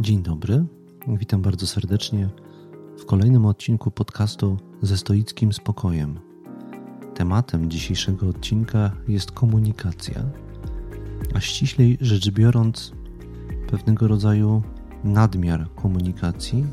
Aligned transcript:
Dzień 0.00 0.22
dobry, 0.22 0.64
witam 1.08 1.42
bardzo 1.42 1.66
serdecznie 1.66 2.28
w 2.98 3.04
kolejnym 3.04 3.46
odcinku 3.46 3.90
podcastu 3.90 4.56
ze 4.82 4.96
stoickim 4.96 5.52
spokojem. 5.52 6.18
Tematem 7.14 7.70
dzisiejszego 7.70 8.28
odcinka 8.28 8.90
jest 9.08 9.32
komunikacja, 9.32 10.22
a 11.34 11.40
ściślej 11.40 11.98
rzecz 12.00 12.30
biorąc, 12.30 12.92
pewnego 13.70 14.08
rodzaju 14.08 14.62
nadmiar 15.04 15.74
komunikacji, 15.74 16.64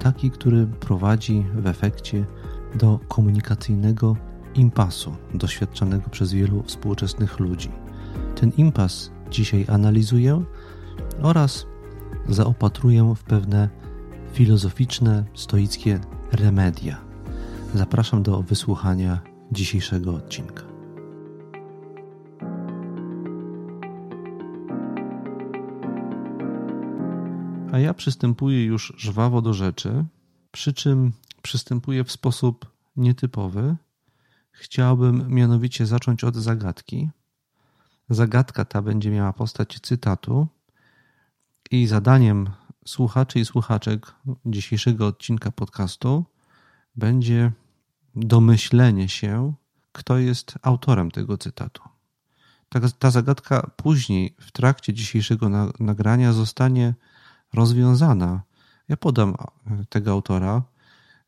taki, 0.00 0.30
który 0.30 0.66
prowadzi 0.66 1.44
w 1.54 1.66
efekcie 1.66 2.24
do 2.74 3.00
komunikacyjnego 3.08 4.16
impasu 4.54 5.14
doświadczanego 5.34 6.10
przez 6.10 6.32
wielu 6.32 6.62
współczesnych 6.62 7.40
ludzi. 7.40 7.70
Ten 8.34 8.52
impas 8.56 9.10
dzisiaj 9.30 9.66
analizuję 9.68 10.44
oraz 11.22 11.71
zaopatruję 12.28 13.14
w 13.16 13.22
pewne 13.22 13.68
filozoficzne, 14.32 15.24
stoickie 15.34 16.00
remedia. 16.32 17.00
Zapraszam 17.74 18.22
do 18.22 18.42
wysłuchania 18.42 19.20
dzisiejszego 19.52 20.14
odcinka. 20.14 20.62
A 27.72 27.78
ja 27.78 27.94
przystępuję 27.94 28.64
już 28.64 28.92
żwawo 28.96 29.42
do 29.42 29.52
rzeczy, 29.52 30.04
przy 30.50 30.72
czym 30.72 31.12
przystępuję 31.42 32.04
w 32.04 32.12
sposób 32.12 32.72
nietypowy. 32.96 33.76
Chciałbym 34.50 35.28
mianowicie 35.28 35.86
zacząć 35.86 36.24
od 36.24 36.36
zagadki. 36.36 37.10
Zagadka 38.10 38.64
ta 38.64 38.82
będzie 38.82 39.10
miała 39.10 39.32
postać 39.32 39.80
cytatu, 39.80 40.46
i 41.72 41.86
zadaniem 41.86 42.50
słuchaczy 42.86 43.40
i 43.40 43.44
słuchaczek 43.44 44.14
dzisiejszego 44.46 45.06
odcinka 45.06 45.50
podcastu 45.50 46.24
będzie 46.96 47.52
domyślenie 48.14 49.08
się, 49.08 49.52
kto 49.92 50.18
jest 50.18 50.54
autorem 50.62 51.10
tego 51.10 51.38
cytatu. 51.38 51.82
Ta, 52.98 53.10
zagadka 53.10 53.70
później, 53.76 54.34
w 54.40 54.52
trakcie 54.52 54.92
dzisiejszego 54.92 55.48
na, 55.48 55.72
nagrania, 55.80 56.32
zostanie 56.32 56.94
rozwiązana. 57.54 58.42
Ja 58.88 58.96
podam 58.96 59.36
tego 59.88 60.10
autora, 60.10 60.62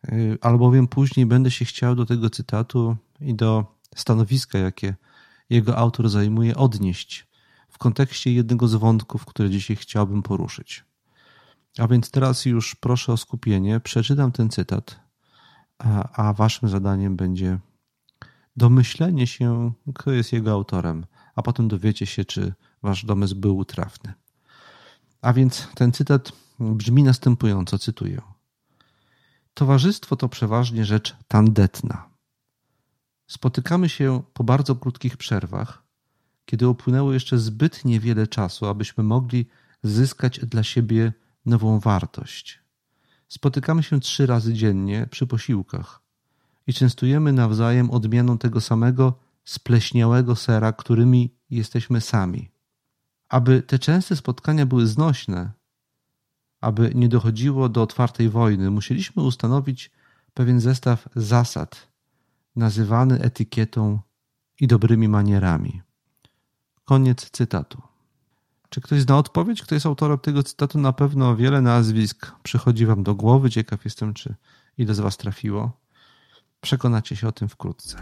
y, 0.08 0.38
albowiem 0.40 0.88
później 0.88 1.26
będę 1.26 1.50
się 1.50 1.64
chciał 1.64 1.94
do 1.94 2.06
tego 2.06 2.30
cytatu 2.30 2.96
i 3.20 3.34
do 3.34 3.64
stanowiska, 3.96 4.58
jakie 4.58 4.94
jego 5.50 5.76
autor 5.76 6.08
zajmuje, 6.08 6.56
odnieść 6.56 7.26
w 7.74 7.78
kontekście 7.78 8.32
jednego 8.32 8.68
z 8.68 8.74
wątków, 8.74 9.26
które 9.26 9.50
dzisiaj 9.50 9.76
chciałbym 9.76 10.22
poruszyć. 10.22 10.84
A 11.78 11.88
więc 11.88 12.10
teraz 12.10 12.44
już 12.44 12.74
proszę 12.74 13.12
o 13.12 13.16
skupienie. 13.16 13.80
Przeczytam 13.80 14.32
ten 14.32 14.50
cytat, 14.50 15.00
a, 16.12 16.32
waszym 16.32 16.68
zadaniem 16.68 17.16
będzie 17.16 17.58
domyślenie 18.56 19.26
się, 19.26 19.72
kto 19.94 20.12
jest 20.12 20.32
jego 20.32 20.52
autorem, 20.52 21.06
a 21.36 21.42
potem 21.42 21.68
dowiecie 21.68 22.06
się, 22.06 22.24
czy 22.24 22.54
wasz 22.82 23.04
domysł 23.04 23.36
był 23.36 23.64
trafny. 23.64 24.14
A 25.22 25.32
więc 25.32 25.68
ten 25.74 25.92
cytat 25.92 26.32
brzmi 26.60 27.02
następująco, 27.02 27.78
cytuję. 27.78 28.22
Towarzystwo 29.54 30.16
to 30.16 30.28
przeważnie 30.28 30.84
rzecz 30.84 31.16
tandetna. 31.28 32.08
Spotykamy 33.26 33.88
się 33.88 34.22
po 34.32 34.44
bardzo 34.44 34.76
krótkich 34.76 35.16
przerwach, 35.16 35.83
kiedy 36.44 36.68
upłynęło 36.68 37.12
jeszcze 37.12 37.38
zbyt 37.38 37.84
niewiele 37.84 38.26
czasu, 38.26 38.66
abyśmy 38.66 39.04
mogli 39.04 39.46
zyskać 39.82 40.40
dla 40.40 40.62
siebie 40.62 41.12
nową 41.46 41.80
wartość. 41.80 42.60
Spotykamy 43.28 43.82
się 43.82 44.00
trzy 44.00 44.26
razy 44.26 44.54
dziennie 44.54 45.06
przy 45.10 45.26
posiłkach 45.26 46.00
i 46.66 46.72
częstujemy 46.72 47.32
nawzajem 47.32 47.90
odmianą 47.90 48.38
tego 48.38 48.60
samego 48.60 49.18
spleśniałego 49.44 50.36
sera, 50.36 50.72
którymi 50.72 51.34
jesteśmy 51.50 52.00
sami. 52.00 52.50
Aby 53.28 53.62
te 53.62 53.78
częste 53.78 54.16
spotkania 54.16 54.66
były 54.66 54.86
znośne, 54.86 55.52
aby 56.60 56.92
nie 56.94 57.08
dochodziło 57.08 57.68
do 57.68 57.82
otwartej 57.82 58.28
wojny, 58.28 58.70
musieliśmy 58.70 59.22
ustanowić 59.22 59.90
pewien 60.34 60.60
zestaw 60.60 61.08
zasad, 61.16 61.88
nazywany 62.56 63.20
etykietą 63.20 64.00
i 64.60 64.66
dobrymi 64.66 65.08
manierami. 65.08 65.83
Koniec 66.84 67.30
cytatu. 67.30 67.82
Czy 68.68 68.80
ktoś 68.80 69.00
zna 69.00 69.18
odpowiedź? 69.18 69.62
Kto 69.62 69.74
jest 69.74 69.86
autorem 69.86 70.18
tego 70.18 70.42
cytatu? 70.42 70.78
Na 70.78 70.92
pewno 70.92 71.36
wiele 71.36 71.60
nazwisk 71.60 72.32
przychodzi 72.42 72.86
Wam 72.86 73.02
do 73.02 73.14
głowy. 73.14 73.50
Ciekaw 73.50 73.84
jestem, 73.84 74.14
czy 74.14 74.34
ile 74.78 74.94
z 74.94 75.00
Was 75.00 75.16
trafiło. 75.16 75.72
Przekonacie 76.60 77.16
się 77.16 77.28
o 77.28 77.32
tym 77.32 77.48
wkrótce. 77.48 77.96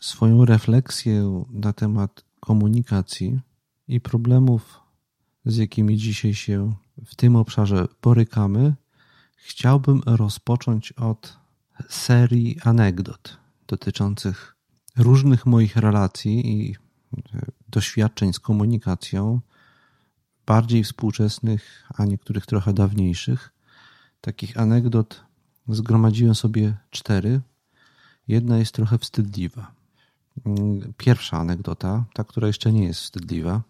Swoją 0.00 0.44
refleksję 0.44 1.44
na 1.50 1.72
temat 1.72 2.24
komunikacji 2.40 3.40
i 3.88 4.00
problemów, 4.00 4.80
z 5.44 5.56
jakimi 5.56 5.96
dzisiaj 5.96 6.34
się 6.34 6.74
w 7.04 7.14
tym 7.14 7.36
obszarze 7.36 7.88
borykamy, 8.02 8.74
Chciałbym 9.36 10.02
rozpocząć 10.06 10.92
od 10.92 11.36
serii 11.88 12.60
anegdot 12.64 13.36
dotyczących 13.66 14.56
różnych 14.96 15.46
moich 15.46 15.76
relacji 15.76 16.52
i 16.52 16.72
e, 16.72 16.76
doświadczeń 17.68 18.32
z 18.32 18.40
komunikacją, 18.40 19.40
bardziej 20.46 20.84
współczesnych, 20.84 21.88
a 21.94 22.04
niektórych 22.04 22.46
trochę 22.46 22.72
dawniejszych. 22.72 23.52
Takich 24.20 24.58
anegdot 24.58 25.24
zgromadziłem 25.68 26.34
sobie 26.34 26.76
cztery. 26.90 27.40
Jedna 28.28 28.58
jest 28.58 28.72
trochę 28.74 28.98
wstydliwa. 28.98 29.72
Mm, 30.46 30.92
pierwsza 30.96 31.38
anegdota, 31.38 32.04
ta, 32.14 32.24
która 32.24 32.46
jeszcze 32.46 32.72
nie 32.72 32.84
jest 32.84 33.00
wstydliwa. 33.00 33.62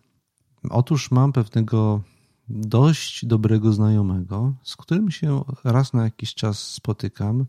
Otóż 0.71 1.11
mam 1.11 1.33
pewnego 1.33 2.03
dość 2.49 3.27
dobrego 3.27 3.73
znajomego, 3.73 4.55
z 4.63 4.77
którym 4.77 5.11
się 5.11 5.45
raz 5.65 5.93
na 5.93 6.05
jakiś 6.05 6.35
czas 6.35 6.59
spotykam 6.59 7.47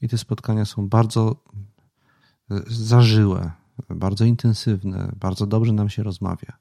i 0.00 0.08
te 0.08 0.18
spotkania 0.18 0.64
są 0.64 0.88
bardzo 0.88 1.36
e, 2.50 2.62
zażyłe, 2.66 3.52
bardzo 3.90 4.24
intensywne, 4.24 5.12
bardzo 5.20 5.46
dobrze 5.46 5.72
nam 5.72 5.88
się 5.88 6.02
rozmawia. 6.02 6.58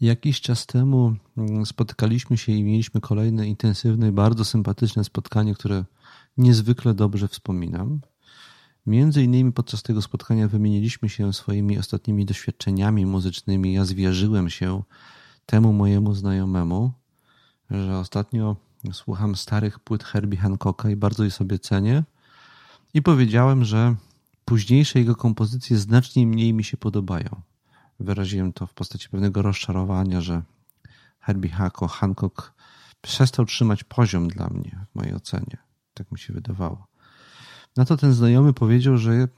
Jakiś 0.00 0.40
czas 0.40 0.66
temu 0.66 1.14
mm, 1.36 1.66
spotykaliśmy 1.66 2.38
się 2.38 2.52
i 2.52 2.64
mieliśmy 2.64 3.00
kolejne 3.00 3.48
intensywne 3.48 4.08
i 4.08 4.12
bardzo 4.12 4.44
sympatyczne 4.44 5.04
spotkanie, 5.04 5.54
które 5.54 5.84
niezwykle 6.36 6.94
dobrze 6.94 7.28
wspominam. 7.28 8.00
Między 8.86 9.22
innymi 9.22 9.52
podczas 9.52 9.82
tego 9.82 10.02
spotkania 10.02 10.48
wymieniliśmy 10.48 11.08
się 11.08 11.32
swoimi 11.32 11.78
ostatnimi 11.78 12.26
doświadczeniami 12.26 13.06
muzycznymi. 13.06 13.72
Ja 13.72 13.84
zwierzyłem 13.84 14.50
się 14.50 14.82
temu 15.46 15.72
mojemu 15.72 16.14
znajomemu, 16.14 16.92
że 17.70 17.98
ostatnio 17.98 18.56
słucham 18.92 19.36
starych 19.36 19.78
płyt 19.78 20.04
Herbie 20.04 20.38
Hancocka 20.38 20.90
i 20.90 20.96
bardzo 20.96 21.24
je 21.24 21.30
sobie 21.30 21.58
cenię. 21.58 22.04
I 22.94 23.02
powiedziałem, 23.02 23.64
że 23.64 23.94
późniejsze 24.44 24.98
jego 24.98 25.16
kompozycje 25.16 25.78
znacznie 25.78 26.26
mniej 26.26 26.54
mi 26.54 26.64
się 26.64 26.76
podobają. 26.76 27.40
Wyraziłem 28.00 28.52
to 28.52 28.66
w 28.66 28.74
postaci 28.74 29.08
pewnego 29.08 29.42
rozczarowania, 29.42 30.20
że 30.20 30.42
Herbie 31.20 31.50
Hancock 31.90 32.52
przestał 33.00 33.44
trzymać 33.46 33.84
poziom 33.84 34.28
dla 34.28 34.48
mnie 34.48 34.86
w 34.92 34.94
mojej 34.94 35.14
ocenie. 35.14 35.58
Tak 35.94 36.12
mi 36.12 36.18
się 36.18 36.32
wydawało. 36.32 36.86
Na 37.76 37.84
to 37.84 37.96
ten 37.96 38.12
znajomy 38.12 38.52
powiedział, 38.52 38.98
że 38.98 39.28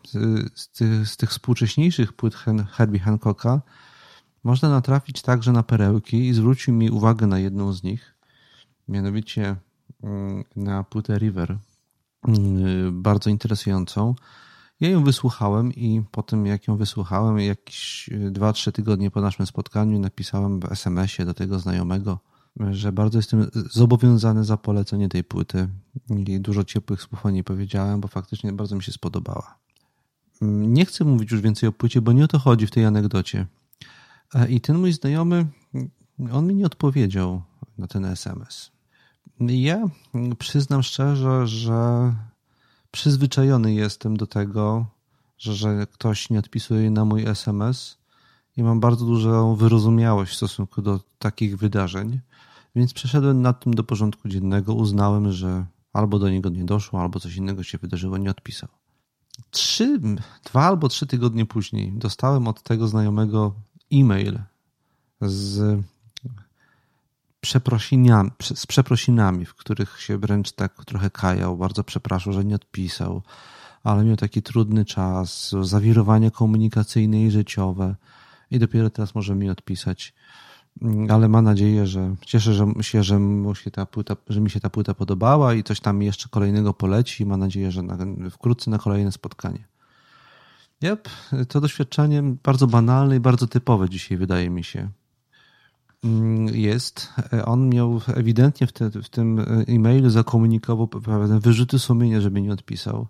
z 0.55 0.69
tych, 0.69 1.09
z 1.09 1.17
tych 1.17 1.31
współcześniejszych 1.31 2.13
płyt 2.13 2.35
Herbie 2.71 3.01
Hancocka 3.01 3.61
można 4.45 4.69
natrafić 4.69 5.23
także 5.23 5.53
na 5.53 5.63
perełki 5.63 6.29
i 6.29 6.35
zwrócił 6.35 6.75
mi 6.75 6.91
uwagę 6.91 7.27
na 7.27 7.39
jedną 7.39 7.73
z 7.73 7.83
nich 7.83 8.16
mianowicie 8.89 9.57
mm, 10.03 10.45
na 10.57 10.85
płytę 10.85 11.19
River, 11.19 11.59
mm, 12.29 13.03
bardzo 13.03 13.31
interesującą. 13.31 14.15
Ja 14.81 14.89
ją 14.89 15.05
wysłuchałem 15.05 15.73
i 15.73 16.03
po 16.11 16.23
tym 16.23 16.47
jak 16.47 16.69
ją 16.69 16.77
wysłuchałem, 16.77 17.39
jakieś 17.39 18.11
2-3 18.31 18.73
tygodnie 18.73 19.11
po 19.11 19.21
naszym 19.21 19.47
spotkaniu 19.47 19.99
napisałem 19.99 20.61
w 20.61 20.73
SMS-ie 20.73 21.27
do 21.27 21.35
tego 21.35 21.59
znajomego, 21.59 22.19
że 22.71 22.93
bardzo 22.93 23.19
jestem 23.19 23.51
zobowiązany 23.71 24.45
za 24.45 24.57
polecenie 24.57 25.09
tej 25.09 25.25
płyty 25.25 25.69
i 26.11 26.41
dużo 26.41 26.65
ciepłych 26.65 27.03
słów 27.03 27.27
o 27.27 27.31
niej 27.31 27.45
powiedziałem, 27.45 28.01
bo 28.01 28.09
faktycznie 28.09 28.53
bardzo 28.53 28.77
mi 28.77 28.83
się 28.83 28.93
spodobała. 28.93 29.59
Mm, 30.43 30.75
nie 30.75 30.85
chcę 30.85 31.05
mówić 31.05 31.33
już 31.33 31.41
więcej 31.41 31.69
o 31.69 31.73
płycie, 31.73 32.01
bo 32.01 32.13
nie 32.13 32.25
o 32.25 32.29
to 32.29 32.39
chodzi 32.39 32.67
w 32.67 32.71
tej 32.71 32.85
anegdocie. 32.85 33.47
E, 34.35 34.49
I 34.49 34.61
ten 34.61 34.79
mój 34.79 34.93
znajomy, 34.93 35.47
on 36.33 36.47
mi 36.47 36.55
nie 36.55 36.67
odpowiedział 36.67 37.43
na 37.79 37.87
ten 37.87 38.05
SMS. 38.05 38.76
Ja 39.41 39.85
przyznam 40.39 40.83
szczerze, 40.83 41.47
że 41.47 42.13
przyzwyczajony 42.91 43.75
jestem 43.75 44.17
do 44.17 44.27
tego, 44.27 44.87
że, 45.39 45.55
że 45.55 45.87
ktoś 45.93 46.31
nie 46.31 46.39
odpisuje 46.39 46.91
na 46.91 47.05
mój 47.05 47.27
SMS 47.27 47.99
i 48.57 48.63
mam 48.63 48.81
bardzo 48.81 49.07
dużą 49.07 49.55
wyrozumiałość 49.55 50.33
w 50.33 50.37
stosunku 50.37 50.83
do 50.83 51.01
takich 51.19 51.59
wydarzeń, 51.59 52.21
więc 52.75 52.95
przeszedłem 52.95 53.43
nad 53.43 53.65
tym 53.65 53.75
do 53.75 53.85
porządku 53.85 54.29
dziennego, 54.29 54.75
uznałem, 54.75 55.33
że 55.33 55.67
albo 55.93 56.19
do 56.19 56.31
niego 56.31 56.49
nie 56.49 56.65
doszło, 56.65 57.01
albo 57.01 57.21
coś 57.21 57.37
innego 57.37 57.63
się 57.63 57.79
wydarzyło, 57.79 58.19
nie 58.19 58.31
odpisał. 58.31 58.69
Trzy, 59.51 60.01
dwa 60.45 60.65
albo 60.65 60.89
trzy 60.89 61.07
tygodnie 61.07 61.47
później 61.47 61.93
dostałem 61.93 62.49
od 62.49 62.63
tego 62.63 62.89
znajomego 62.89 63.55
e-mail 63.93 64.39
z 65.21 65.81
przeprosinami, 67.47 68.31
z 68.43 68.67
przeprosinami, 68.67 69.45
w 69.45 69.55
których 69.55 70.01
się 70.01 70.19
wręcz 70.19 70.53
tak 70.53 70.85
trochę 70.85 71.11
kajał, 71.11 71.57
bardzo 71.57 71.85
przepraszał, 71.85 72.33
że 72.33 72.45
nie 72.45 72.55
odpisał, 72.55 73.23
ale 73.85 74.05
miał 74.05 74.17
taki 74.17 74.43
trudny 74.43 74.85
czas, 74.85 75.55
zawirowania 75.63 76.31
komunikacyjne 76.31 77.23
i 77.23 77.31
życiowe 77.31 77.97
i 78.51 78.59
dopiero 78.59 78.91
teraz 78.91 79.15
może 79.15 79.35
mi 79.35 79.51
odpisać. 79.51 80.15
Ale 81.09 81.29
ma 81.29 81.43
nadzieję, 81.43 81.87
że 81.87 82.15
cieszę 82.21 82.53
się, 82.81 83.03
że, 83.03 83.19
mu 83.19 83.55
się 83.55 83.71
ta 83.71 83.87
płyta, 83.87 84.17
że 84.29 84.41
mi 84.41 84.51
się 84.51 84.61
ta 84.61 84.71
płyta 84.71 84.95
podobała 84.95 85.55
i 85.55 85.63
coś 85.63 85.81
tam 85.81 86.03
jeszcze 86.03 86.29
kolejnego 86.29 86.75
poleci 86.75 87.23
i 87.23 87.27
ma 87.27 87.37
nadzieję, 87.37 87.71
że 87.71 87.83
na, 87.83 87.99
wkrótce 88.31 88.71
na 88.71 88.79
kolejne 88.79 89.13
spotkanie. 89.13 89.69
Yep, 90.85 91.09
to 91.49 91.61
doświadczenie 91.61 92.23
bardzo 92.23 92.67
banalne 92.67 93.17
i 93.17 93.21
bardzo 93.21 93.47
typowe 93.47 93.89
dzisiaj 93.89 94.19
wydaje 94.19 94.51
mi 94.51 94.65
się. 94.65 94.91
Mm, 96.07 96.55
jest. 96.55 97.13
On 97.45 97.69
miał 97.69 98.01
ewidentnie 98.15 98.67
w, 98.67 98.73
te, 98.73 98.91
w 98.91 99.09
tym 99.09 99.45
e-mailu 99.69 100.11
zakomunikował 100.11 100.89
pewne 100.89 101.41
wyrzuty 101.41 101.79
sumienia, 101.79 102.21
żeby 102.21 102.43
nie 102.43 102.53
odpisał. 102.53 103.07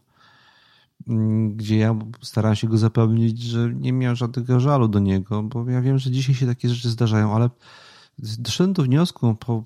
Mm, 1.09 1.57
gdzie 1.57 1.77
ja 1.77 1.97
starałem 2.23 2.57
się 2.57 2.69
go 2.69 2.79
zapewnić, 2.79 3.43
że 3.43 3.75
nie 3.75 3.93
miał 3.93 4.17
żadnego 4.17 4.61
żalu 4.61 4.89
do 4.89 4.99
niego, 4.99 5.43
bo 5.43 5.71
ja 5.71 5.81
wiem, 5.81 5.99
że 5.99 6.11
dzisiaj 6.11 6.35
się 6.35 6.47
takie 6.47 6.69
rzeczy 6.69 6.91
zdarzają, 6.91 7.35
ale 7.35 7.51
doszedłem 8.19 8.73
do 8.73 8.83
wniosku 8.83 9.35
po, 9.35 9.65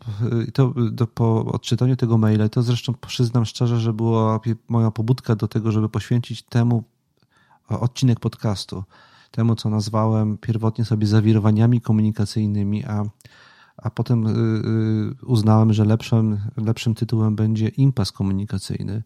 to, 0.55 0.75
do, 0.91 1.07
po 1.07 1.45
odczytaniu 1.45 1.97
tego 1.97 2.19
maila, 2.19 2.49
to 2.49 2.63
zresztą 2.63 2.95
przyznam 3.07 3.45
szczerze, 3.45 3.81
że 3.81 3.93
była 3.93 4.41
moja 4.69 4.91
pobudka 4.91 5.37
do 5.37 5.49
tego, 5.49 5.73
żeby 5.73 5.89
poświęcić 5.89 6.43
temu 6.43 6.85
odcinek 7.69 8.21
podcastu 8.21 8.85
temu, 9.31 9.57
co 9.57 9.71
nazwałem 9.71 10.39
pierwotnie 10.39 10.85
sobie 10.85 11.07
zawirowaniami 11.07 11.81
komunikacyjnymi, 11.81 12.85
a, 12.85 13.05
a 13.77 13.91
potem 13.91 14.27
y, 14.27 14.31
y, 15.23 15.27
uznałem, 15.27 15.73
że 15.73 15.85
lepszym, 15.85 16.41
lepszym 16.57 16.95
tytułem 16.95 17.37
będzie 17.37 17.69
impas 17.69 18.13
komunikacyjny. 18.13 19.03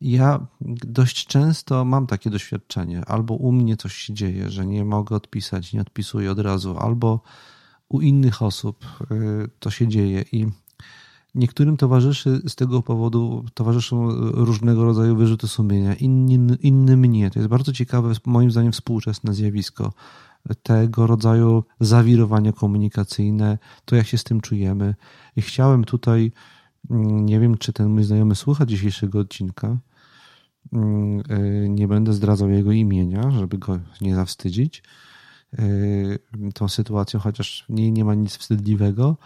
Ja 0.00 0.46
dość 0.86 1.26
często 1.26 1.84
mam 1.84 2.06
takie 2.06 2.30
doświadczenie. 2.30 3.02
Albo 3.06 3.34
u 3.34 3.52
mnie 3.52 3.76
coś 3.76 3.94
się 3.94 4.14
dzieje, 4.14 4.50
że 4.50 4.66
nie 4.66 4.84
mogę 4.84 5.16
odpisać, 5.16 5.72
nie 5.72 5.80
odpisuję 5.80 6.30
od 6.32 6.38
razu, 6.38 6.78
albo 6.78 7.20
u 7.88 8.00
innych 8.00 8.42
osób 8.42 8.84
y, 9.10 9.48
to 9.58 9.70
się 9.70 9.88
dzieje 9.88 10.24
i 10.32 10.46
Niektórym 11.34 11.76
towarzyszy 11.76 12.42
z 12.48 12.54
tego 12.54 12.82
powodu 12.82 13.44
towarzyszą 13.54 14.08
różnego 14.20 14.84
rodzaju 14.84 15.16
wyrzuty 15.16 15.48
sumienia, 15.48 15.94
inni, 15.94 16.38
innym 16.60 17.04
nie. 17.04 17.30
To 17.30 17.38
jest 17.38 17.48
bardzo 17.48 17.72
ciekawe, 17.72 18.12
moim 18.26 18.50
zdaniem, 18.50 18.72
współczesne 18.72 19.34
zjawisko 19.34 19.92
tego 20.62 21.06
rodzaju 21.06 21.64
zawirowania 21.80 22.52
komunikacyjne, 22.52 23.58
to 23.84 23.96
jak 23.96 24.06
się 24.06 24.18
z 24.18 24.24
tym 24.24 24.40
czujemy. 24.40 24.94
I 25.36 25.42
chciałem 25.42 25.84
tutaj, 25.84 26.32
mm, 26.90 27.26
nie 27.26 27.40
wiem, 27.40 27.58
czy 27.58 27.72
ten 27.72 27.88
mój 27.88 28.04
znajomy 28.04 28.34
słucha 28.34 28.66
dzisiejszego 28.66 29.18
odcinka, 29.18 29.78
mm, 30.72 31.20
y, 31.64 31.68
nie 31.68 31.88
będę 31.88 32.12
zdradzał 32.12 32.50
jego 32.50 32.72
imienia, 32.72 33.30
żeby 33.30 33.58
go 33.58 33.78
nie 34.00 34.14
zawstydzić 34.14 34.82
y, 35.58 36.18
tą 36.54 36.68
sytuacją, 36.68 37.20
chociaż 37.20 37.64
nie, 37.68 37.92
nie 37.92 38.04
ma 38.04 38.14
nic 38.14 38.36
wstydliwego. 38.36 39.16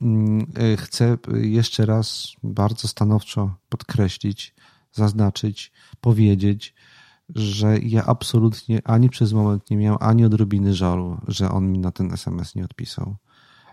Mm, 0.00 0.46
e, 0.56 0.76
chcę 0.76 1.18
jeszcze 1.34 1.86
raz 1.86 2.32
bardzo 2.42 2.88
stanowczo 2.88 3.54
podkreślić, 3.68 4.54
zaznaczyć, 4.92 5.72
powiedzieć, 6.00 6.74
że 7.34 7.78
ja 7.78 8.06
absolutnie 8.06 8.80
ani 8.84 9.10
przez 9.10 9.32
moment 9.32 9.70
nie 9.70 9.76
miałem 9.76 9.98
ani 10.00 10.24
odrobiny 10.24 10.74
żalu, 10.74 11.18
że 11.28 11.50
on 11.50 11.72
mi 11.72 11.78
na 11.78 11.90
ten 11.90 12.12
SMS 12.12 12.54
nie 12.54 12.64
odpisał. 12.64 13.16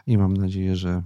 I 0.07 0.17
mam 0.17 0.37
nadzieję, 0.37 0.75
że 0.75 1.03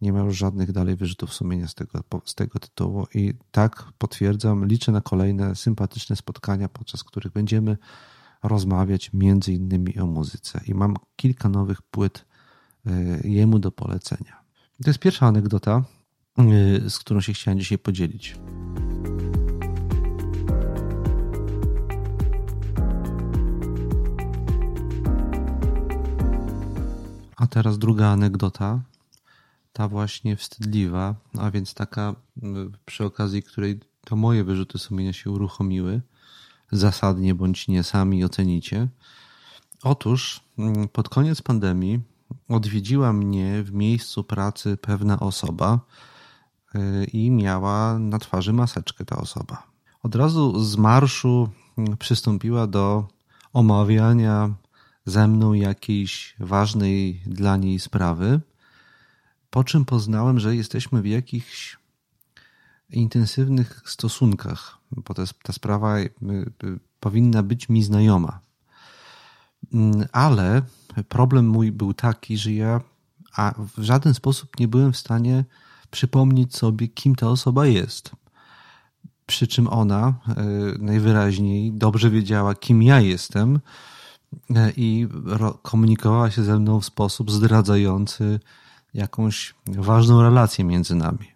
nie 0.00 0.12
ma 0.12 0.20
już 0.20 0.36
żadnych 0.36 0.72
dalej 0.72 0.96
wyrzutów 0.96 1.34
sumienia 1.34 1.68
z 1.68 1.74
tego, 1.74 2.00
z 2.24 2.34
tego 2.34 2.58
tytułu. 2.58 3.06
I 3.14 3.34
tak 3.50 3.92
potwierdzam, 3.98 4.66
liczę 4.66 4.92
na 4.92 5.00
kolejne 5.00 5.54
sympatyczne 5.54 6.16
spotkania, 6.16 6.68
podczas 6.68 7.04
których 7.04 7.32
będziemy 7.32 7.76
rozmawiać 8.42 9.12
między 9.12 9.52
innymi 9.52 9.98
o 9.98 10.06
muzyce. 10.06 10.60
I 10.66 10.74
mam 10.74 10.96
kilka 11.16 11.48
nowych 11.48 11.82
płyt 11.82 12.26
e, 12.86 12.90
jemu 13.28 13.58
do 13.58 13.72
polecenia. 13.72 14.39
To 14.84 14.90
jest 14.90 14.98
pierwsza 14.98 15.26
anegdota, 15.26 15.82
y, 16.38 16.90
z 16.90 16.98
którą 16.98 17.20
się 17.20 17.32
chciałem 17.32 17.58
dzisiaj 17.58 17.78
podzielić. 17.78 18.36
A 27.36 27.46
teraz 27.46 27.78
druga 27.78 28.08
anegdota, 28.08 28.80
ta 29.72 29.88
właśnie 29.88 30.36
wstydliwa, 30.36 31.14
a 31.38 31.50
więc 31.50 31.74
taka 31.74 32.14
y, 32.36 32.42
przy 32.84 33.04
okazji 33.04 33.42
której 33.42 33.80
to 34.04 34.16
moje 34.16 34.44
wyrzuty 34.44 34.78
sumienia 34.78 35.12
się 35.12 35.30
uruchomiły, 35.30 36.00
zasadnie 36.72 37.34
bądź 37.34 37.68
nie 37.68 37.82
sami 37.82 38.24
ocenicie. 38.24 38.88
Otóż 39.82 40.40
mm, 40.58 40.88
pod 40.88 41.08
koniec 41.08 41.42
pandemii 41.42 42.09
odwiedziła 42.50 43.12
mnie 43.12 43.62
w 43.62 43.72
miejscu 43.72 44.24
pracy 44.24 44.76
pewna 44.76 45.20
osoba 45.20 45.80
y, 46.74 47.04
i 47.04 47.30
miała 47.30 47.98
na 47.98 48.18
twarzy 48.18 48.52
maseczkę 48.52 49.04
ta 49.04 49.16
osoba. 49.16 49.62
Od 50.02 50.14
razu 50.14 50.64
z 50.64 50.76
marszu 50.76 51.48
mm, 51.78 51.96
przystąpiła 51.96 52.66
do 52.66 53.08
omawiania 53.52 54.54
ze 55.06 55.28
mną 55.28 55.52
jakiejś 55.52 56.34
ważnej 56.38 57.22
dla 57.26 57.56
niej 57.56 57.78
sprawy, 57.78 58.40
po 59.50 59.64
czym 59.64 59.84
poznałem, 59.84 60.40
że 60.40 60.56
jesteśmy 60.56 61.02
w 61.02 61.06
jakichś 61.06 61.78
intensywnych 62.90 63.82
stosunkach, 63.84 64.78
bo 64.92 65.14
ta, 65.14 65.22
ta 65.42 65.52
sprawa 65.52 65.98
y, 65.98 66.10
y, 66.64 66.78
powinna 67.00 67.42
być 67.42 67.68
mi 67.68 67.82
znajoma. 67.82 68.40
Mm, 69.74 70.06
ale 70.12 70.62
problem 71.08 71.48
mój 71.48 71.72
był 71.72 71.94
taki, 71.94 72.38
że 72.38 72.52
ja 72.52 72.80
a 73.36 73.54
w 73.76 73.82
żaden 73.82 74.14
sposób 74.14 74.60
nie 74.60 74.68
byłem 74.68 74.92
w 74.92 74.96
stanie 74.96 75.44
przypomnieć 75.90 76.56
sobie, 76.56 76.88
kim 76.88 77.14
ta 77.14 77.28
osoba 77.28 77.66
jest. 77.66 78.10
Przy 79.26 79.46
czym 79.46 79.68
ona 79.68 80.14
e, 80.28 80.44
najwyraźniej 80.78 81.72
dobrze 81.72 82.10
wiedziała, 82.10 82.54
kim 82.54 82.82
ja 82.82 83.00
jestem 83.00 83.60
e, 84.56 84.72
i 84.76 85.08
komunikowała 85.62 86.30
się 86.30 86.44
ze 86.44 86.58
mną 86.58 86.80
w 86.80 86.84
sposób 86.84 87.30
zdradzający 87.30 88.40
jakąś 88.94 89.54
ważną 89.66 90.22
relację 90.22 90.64
między 90.64 90.94
nami. 90.94 91.32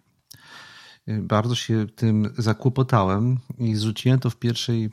E, 1.07 1.21
bardzo 1.21 1.55
się 1.55 1.87
tym 1.95 2.33
zakłopotałem 2.37 3.37
i 3.57 3.75
zrzuciłem 3.75 4.19
to 4.19 4.29
w 4.29 4.35
pierwszej 4.35 4.89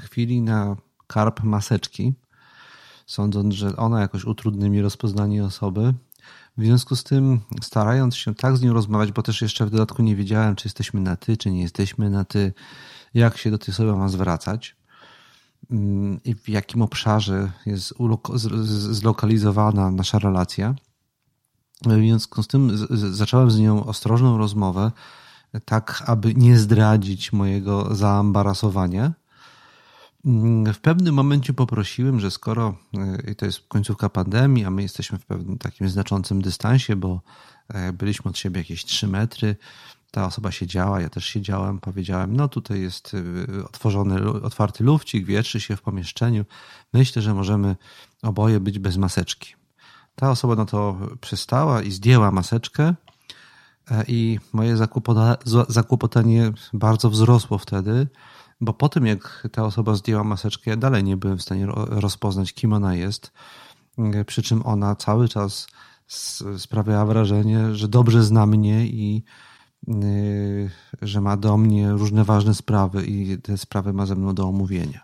chwili 0.00 0.40
na 0.40 0.76
karp 1.06 1.42
maseczki 1.42 2.14
sądząc, 3.06 3.54
że 3.54 3.76
ona 3.76 4.00
jakoś 4.00 4.24
utrudni 4.24 4.70
mi 4.70 4.82
rozpoznanie 4.82 5.44
osoby. 5.44 5.94
W 6.58 6.64
związku 6.64 6.96
z 6.96 7.04
tym, 7.04 7.40
starając 7.62 8.16
się 8.16 8.34
tak 8.34 8.56
z 8.56 8.62
nią 8.62 8.72
rozmawiać, 8.72 9.12
bo 9.12 9.22
też 9.22 9.42
jeszcze 9.42 9.66
w 9.66 9.70
dodatku 9.70 10.02
nie 10.02 10.16
wiedziałem, 10.16 10.56
czy 10.56 10.68
jesteśmy 10.68 11.00
na 11.00 11.16
ty, 11.16 11.36
czy 11.36 11.50
nie 11.50 11.62
jesteśmy 11.62 12.10
na 12.10 12.24
ty, 12.24 12.52
jak 13.14 13.36
się 13.36 13.50
do 13.50 13.58
tej 13.58 13.72
osoby 13.72 13.96
mam 13.96 14.08
zwracać 14.08 14.76
mm, 15.70 16.20
i 16.24 16.34
w 16.34 16.48
jakim 16.48 16.82
obszarze 16.82 17.52
jest 17.66 17.94
zlokalizowana 18.90 19.90
nasza 19.90 20.18
relacja. 20.18 20.74
W 21.82 21.92
związku 21.92 22.42
z 22.42 22.46
tym 22.46 22.86
zacząłem 23.12 23.50
z 23.50 23.58
nią 23.58 23.84
ostrożną 23.84 24.38
rozmowę, 24.38 24.92
tak 25.64 26.02
aby 26.06 26.34
nie 26.34 26.58
zdradzić 26.58 27.32
mojego 27.32 27.94
zaambarasowania 27.94 29.12
w 30.74 30.78
pewnym 30.78 31.14
momencie 31.14 31.52
poprosiłem, 31.52 32.20
że 32.20 32.30
skoro 32.30 32.74
e, 33.28 33.34
to 33.34 33.46
jest 33.46 33.60
końcówka 33.68 34.08
pandemii, 34.08 34.64
a 34.64 34.70
my 34.70 34.82
jesteśmy 34.82 35.18
w 35.18 35.26
pewnym 35.26 35.58
takim 35.58 35.88
znaczącym 35.88 36.42
dystansie, 36.42 36.96
bo 36.96 37.20
e, 37.68 37.92
byliśmy 37.92 38.28
od 38.28 38.38
siebie 38.38 38.60
jakieś 38.60 38.84
3 38.84 39.08
metry, 39.08 39.56
ta 40.10 40.26
osoba 40.26 40.50
siedziała, 40.50 41.00
ja 41.00 41.08
też 41.08 41.24
siedziałem, 41.24 41.78
powiedziałem, 41.78 42.36
no 42.36 42.48
tutaj 42.48 42.80
jest 42.80 43.12
e, 43.58 43.64
otworzony, 43.64 44.30
otwarty 44.30 44.84
lufcik, 44.84 45.26
wietrzy 45.26 45.60
się 45.60 45.76
w 45.76 45.82
pomieszczeniu. 45.82 46.44
Myślę, 46.92 47.22
że 47.22 47.34
możemy 47.34 47.76
oboje 48.22 48.60
być 48.60 48.78
bez 48.78 48.96
maseczki. 48.96 49.54
Ta 50.14 50.30
osoba 50.30 50.54
na 50.54 50.64
to 50.64 50.98
przystała 51.20 51.82
i 51.82 51.90
zdjęła 51.90 52.30
maseczkę 52.30 52.94
i 54.08 54.38
moje 54.52 54.76
zakłopotanie 55.68 56.52
bardzo 56.72 57.10
wzrosło 57.10 57.58
wtedy, 57.58 58.06
bo 58.60 58.72
po 58.72 58.88
tym 58.88 59.06
jak 59.06 59.48
ta 59.52 59.64
osoba 59.64 59.94
zdjęła 59.94 60.24
maseczkę, 60.24 60.70
ja 60.70 60.76
dalej 60.76 61.04
nie 61.04 61.16
byłem 61.16 61.38
w 61.38 61.42
stanie 61.42 61.66
rozpoznać, 61.76 62.52
kim 62.52 62.72
ona 62.72 62.94
jest. 62.94 63.32
Przy 64.26 64.42
czym 64.42 64.66
ona 64.66 64.96
cały 64.96 65.28
czas 65.28 65.66
sprawiała 66.58 67.06
wrażenie, 67.06 67.74
że 67.74 67.88
dobrze 67.88 68.22
zna 68.22 68.46
mnie 68.46 68.86
i 68.86 69.24
y, 69.88 70.70
że 71.02 71.20
ma 71.20 71.36
do 71.36 71.56
mnie 71.56 71.90
różne 71.90 72.24
ważne 72.24 72.54
sprawy 72.54 73.06
i 73.06 73.38
te 73.38 73.58
sprawy 73.58 73.92
ma 73.92 74.06
ze 74.06 74.16
mną 74.16 74.34
do 74.34 74.48
omówienia. 74.48 75.00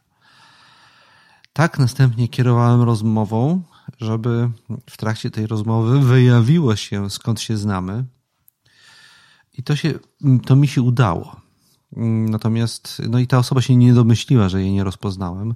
Tak 1.52 1.78
następnie 1.78 2.28
kierowałem 2.28 2.82
rozmową, 2.82 3.62
żeby 3.99 4.50
w 4.90 4.97
trakcie 4.97 5.30
tej 5.30 5.47
rozmowy 5.47 6.00
wyjawiło 6.00 6.76
się, 6.76 7.11
skąd 7.11 7.40
się 7.40 7.56
znamy. 7.56 8.04
I 9.59 9.62
to, 9.62 9.76
się, 9.76 9.94
to 10.47 10.56
mi 10.56 10.68
się 10.68 10.82
udało. 10.82 11.40
Natomiast, 11.96 13.02
no 13.08 13.18
i 13.18 13.26
ta 13.26 13.38
osoba 13.38 13.62
się 13.62 13.76
nie 13.76 13.94
domyśliła, 13.94 14.49
że 14.49 14.62
jej 14.62 14.72
nie 14.72 14.84
rozpoznałem, 14.84 15.54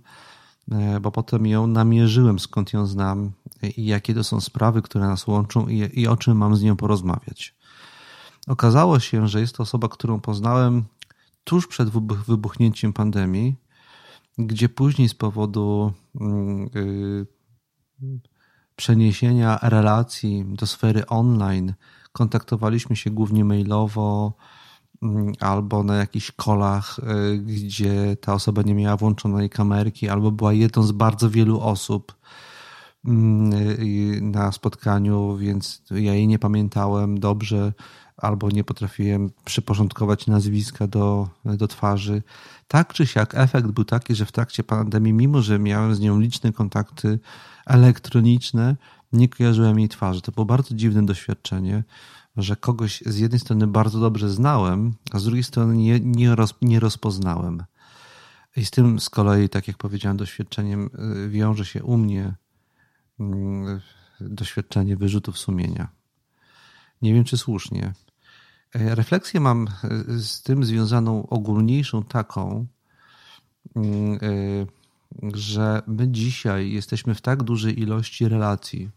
e, 0.73 1.01
bo 1.01 1.13
potem 1.13 1.47
ją 1.47 1.67
namierzyłem, 1.67 2.39
skąd 2.39 2.73
ją 2.73 2.87
znam 2.87 3.33
i 3.77 3.87
jakie 3.87 4.15
to 4.15 4.25
są 4.25 4.41
sprawy, 4.41 4.83
które 4.83 5.07
nas 5.07 5.27
łączą 5.27 5.69
i, 5.69 6.01
i 6.01 6.07
o 6.07 6.17
czym 6.17 6.37
mam 6.37 6.57
z 6.57 6.63
nią 6.63 6.77
porozmawiać. 6.77 7.55
Okazało 8.47 9.01
się, 9.01 9.29
że 9.29 9.41
jest 9.41 9.57
to 9.57 9.63
osoba, 9.63 9.89
którą 9.89 10.21
poznałem 10.21 10.85
tuż 11.45 11.67
przed 11.67 11.89
wybuchnięciem 12.27 12.93
pandemii, 12.93 13.57
gdzie 14.39 14.69
później 14.69 15.09
z 15.09 15.15
powodu 15.15 15.93
yy, 16.75 17.27
przeniesienia 18.77 19.59
relacji 19.63 20.45
do 20.49 20.67
sfery 20.67 21.07
online 21.07 21.75
kontaktowaliśmy 22.13 22.97
się 22.97 23.11
głównie 23.11 23.45
mailowo 23.45 24.33
mm, 24.33 24.37
albo 25.41 25.83
na 25.83 25.97
jakichś 25.97 26.31
kolach, 26.31 26.99
y, 26.99 27.39
gdzie 27.39 28.17
ta 28.21 28.35
osoba 28.35 28.63
nie 28.63 28.75
miała 28.75 28.97
włączonej 28.97 29.51
kamerki, 29.51 30.09
albo 30.09 30.31
była 30.31 30.53
jedną 30.53 30.83
z 30.83 30.93
bardzo 30.93 31.31
wielu 31.31 31.61
osób 31.61 32.15
mm, 33.05 33.53
y, 33.53 34.21
na 34.23 34.53
spotkaniu, 34.53 35.37
więc 35.37 35.83
ja 35.91 36.15
jej 36.15 36.27
nie 36.29 36.39
pamiętałem 36.39 37.21
dobrze, 37.21 37.73
albo 38.17 38.51
nie 38.51 38.65
potrafiłem 38.65 39.31
przyporządkować 39.45 40.27
nazwiska 40.27 40.87
do, 40.87 41.29
do 41.45 41.69
twarzy. 41.69 42.23
Tak 42.69 42.93
czy 42.93 43.07
siak, 43.07 43.35
efekt 43.35 43.69
był 43.69 43.85
taki, 43.85 44.15
że 44.15 44.27
w 44.27 44.33
trakcie 44.33 44.65
pandemii, 44.65 45.13
mimo 45.13 45.43
że 45.43 45.59
miałem 45.59 45.95
z 45.95 46.01
nią 46.01 46.21
liczne 46.21 46.53
kontakty 46.53 47.19
elektroniczne, 47.67 48.77
nie 49.13 49.29
kojarzyłem 49.29 49.79
jej 49.79 49.89
twarzy. 49.89 50.23
To 50.23 50.33
było 50.33 50.45
bardzo 50.45 50.75
dziwne 50.75 51.07
doświadczenie, 51.07 51.83
że 52.37 52.57
kogoś 52.57 53.03
z 53.07 53.19
jednej 53.19 53.41
strony 53.41 53.67
bardzo 53.67 54.01
dobrze 54.01 54.31
znałem, 54.31 54.95
a 55.13 55.19
z 55.19 55.25
drugiej 55.25 55.45
strony 55.45 55.77
nie, 55.77 56.01
nie, 56.01 56.35
roz, 56.35 56.55
nie 56.63 56.81
rozpoznałem. 56.81 57.65
I 58.57 58.65
z 58.65 58.71
tym 58.71 59.01
z 59.01 59.11
kolei, 59.11 59.49
tak 59.49 59.69
jak 59.69 59.77
powiedziałem, 59.77 60.17
doświadczeniem 60.17 60.91
y, 61.27 61.29
wiąże 61.29 61.65
się 61.65 61.85
u 61.85 61.97
mnie 61.97 62.35
mm, 63.21 63.81
doświadczenie 64.21 64.97
wyrzutów 64.97 65.39
sumienia. 65.39 65.89
Nie 67.03 67.15
wiem, 67.15 67.25
czy 67.25 67.39
słusznie. 67.39 67.93
E, 68.75 68.95
refleksję 68.95 69.41
mam 69.41 69.69
e, 69.69 70.19
z 70.19 70.43
tym 70.43 70.65
związaną 70.65 71.27
ogólniejszą 71.29 72.03
taką, 72.03 72.67
mm, 73.77 74.15
e, 74.15 74.19
że 75.37 75.83
my 75.87 76.09
dzisiaj 76.09 76.73
jesteśmy 76.73 77.15
w 77.15 77.21
tak 77.21 77.43
dużej 77.43 77.81
ilości 77.81 78.29
relacji. 78.29 78.91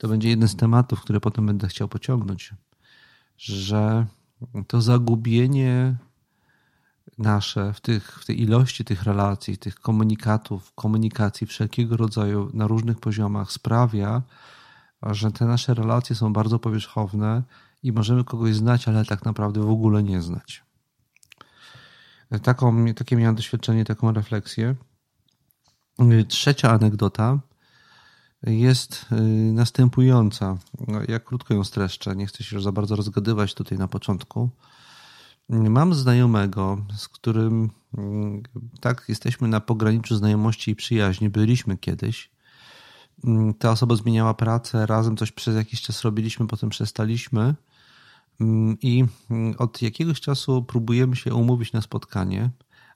To 0.00 0.08
będzie 0.08 0.28
jeden 0.28 0.48
z 0.48 0.56
tematów, 0.56 1.00
które 1.00 1.20
potem 1.20 1.46
będę 1.46 1.68
chciał 1.68 1.88
pociągnąć, 1.88 2.54
że 3.36 4.06
to 4.66 4.80
zagubienie 4.80 5.96
nasze 7.18 7.72
w, 7.72 7.80
tych, 7.80 8.20
w 8.20 8.26
tej 8.26 8.42
ilości 8.42 8.84
tych 8.84 9.02
relacji, 9.02 9.58
tych 9.58 9.74
komunikatów, 9.74 10.72
komunikacji 10.74 11.46
wszelkiego 11.46 11.96
rodzaju 11.96 12.50
na 12.54 12.66
różnych 12.66 13.00
poziomach 13.00 13.52
sprawia, 13.52 14.22
że 15.02 15.32
te 15.32 15.46
nasze 15.46 15.74
relacje 15.74 16.16
są 16.16 16.32
bardzo 16.32 16.58
powierzchowne 16.58 17.42
i 17.82 17.92
możemy 17.92 18.24
kogoś 18.24 18.54
znać, 18.54 18.88
ale 18.88 19.04
tak 19.04 19.24
naprawdę 19.24 19.60
w 19.60 19.70
ogóle 19.70 20.02
nie 20.02 20.22
znać. 20.22 20.62
Taką, 22.42 22.94
takie 22.94 23.16
miałem 23.16 23.34
doświadczenie, 23.34 23.84
taką 23.84 24.12
refleksję. 24.12 24.74
Trzecia 26.28 26.70
anegdota 26.70 27.38
jest 28.42 29.06
y, 29.12 29.22
następująca. 29.52 30.58
No, 30.88 31.00
ja 31.08 31.20
krótko 31.20 31.54
ją 31.54 31.64
streszczę, 31.64 32.16
nie 32.16 32.26
chcę 32.26 32.44
się 32.44 32.56
już 32.56 32.64
za 32.64 32.72
bardzo 32.72 32.96
rozgadywać 32.96 33.54
tutaj 33.54 33.78
na 33.78 33.88
początku. 33.88 34.50
Mam 35.48 35.94
znajomego, 35.94 36.78
z 36.96 37.08
którym 37.08 37.70
mm, 37.98 38.42
tak 38.80 39.04
jesteśmy 39.08 39.48
na 39.48 39.60
pograniczu 39.60 40.16
znajomości 40.16 40.70
i 40.70 40.76
przyjaźni, 40.76 41.30
byliśmy 41.30 41.78
kiedyś. 41.78 42.30
Mm, 43.24 43.54
ta 43.54 43.70
osoba 43.70 43.96
zmieniała 43.96 44.34
pracę, 44.34 44.86
razem 44.86 45.16
coś 45.16 45.32
przez 45.32 45.56
jakiś 45.56 45.82
czas 45.82 46.02
robiliśmy, 46.02 46.46
potem 46.46 46.70
przestaliśmy. 46.70 47.54
Mm, 48.40 48.76
I 48.82 49.04
od 49.58 49.82
jakiegoś 49.82 50.20
czasu 50.20 50.62
próbujemy 50.62 51.16
się 51.16 51.34
umówić 51.34 51.72
na 51.72 51.80
spotkanie 51.80 52.50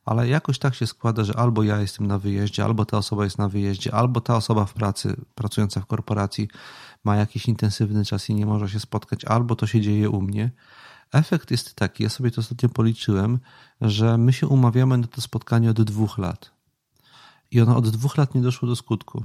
ale 0.05 0.29
jakoś 0.29 0.59
tak 0.59 0.75
się 0.75 0.87
składa, 0.87 1.25
że 1.25 1.37
albo 1.37 1.63
ja 1.63 1.81
jestem 1.81 2.07
na 2.07 2.19
wyjeździe, 2.19 2.65
albo 2.65 2.85
ta 2.85 2.99
osoba 2.99 3.25
jest 3.25 3.39
na 3.39 3.49
wyjeździe, 3.49 3.95
albo 3.95 4.21
ta 4.21 4.37
osoba 4.37 4.65
w 4.65 4.75
pracy, 4.75 5.17
pracująca 5.35 5.81
w 5.81 5.87
korporacji, 5.87 6.49
ma 7.05 7.17
jakiś 7.17 7.49
intensywny 7.49 8.05
czas 8.05 8.31
i 8.31 8.35
nie 8.35 8.47
może 8.47 8.69
się 8.69 8.81
spotkać, 8.81 9.25
albo 9.25 9.57
to 9.57 9.67
się 9.67 9.81
dzieje 9.81 10.11
u 10.11 10.23
mnie. 10.23 10.51
Efekt 11.13 11.51
jest 11.51 11.75
taki, 11.75 12.03
ja 12.03 12.09
sobie 12.09 12.31
to 12.31 12.41
ostatnio 12.41 12.69
policzyłem, 12.69 13.39
że 13.81 14.19
my 14.19 14.33
się 14.33 14.49
umawiamy 14.49 14.99
na 14.99 15.07
to 15.07 15.21
spotkanie 15.21 15.71
od 15.71 15.83
dwóch 15.83 16.19
lat. 16.19 16.51
I 17.51 17.61
ono 17.61 17.77
od 17.77 17.89
dwóch 17.89 18.17
lat 18.17 18.35
nie 18.35 18.41
doszło 18.41 18.69
do 18.69 18.77
skutku. 18.77 19.25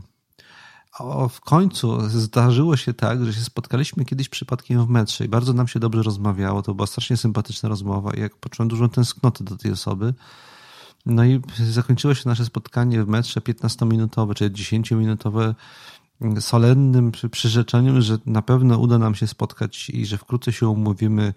A 0.99 1.27
w 1.27 1.41
końcu 1.41 2.09
zdarzyło 2.09 2.77
się 2.77 2.93
tak, 2.93 3.25
że 3.25 3.33
się 3.33 3.41
spotkaliśmy 3.41 4.05
kiedyś 4.05 4.29
przypadkiem 4.29 4.85
w 4.85 4.89
metrze 4.89 5.25
i 5.25 5.29
bardzo 5.29 5.53
nam 5.53 5.67
się 5.67 5.79
dobrze 5.79 6.03
rozmawiało. 6.03 6.61
To 6.61 6.73
była 6.73 6.87
strasznie 6.87 7.17
sympatyczna 7.17 7.69
rozmowa 7.69 8.13
i 8.13 8.19
jak 8.19 8.35
poczułem 8.35 8.69
dużą 8.69 8.89
tęsknotę 8.89 9.43
do 9.43 9.57
tej 9.57 9.71
osoby, 9.71 10.13
no 11.05 11.25
i 11.25 11.41
zakończyło 11.71 12.13
się 12.15 12.29
nasze 12.29 12.45
spotkanie 12.45 13.03
w 13.03 13.07
metrze 13.07 13.39
15-minutowe 13.39 14.33
czy 14.33 14.49
10-minutowe 14.49 15.53
solennym 16.39 17.11
przyrzeczeniem, 17.31 18.01
że 18.01 18.17
na 18.25 18.41
pewno 18.41 18.77
uda 18.77 18.97
nam 18.97 19.15
się 19.15 19.27
spotkać 19.27 19.89
i 19.89 20.05
że 20.05 20.17
wkrótce 20.17 20.53
się 20.53 20.67
umówimy 20.67 21.33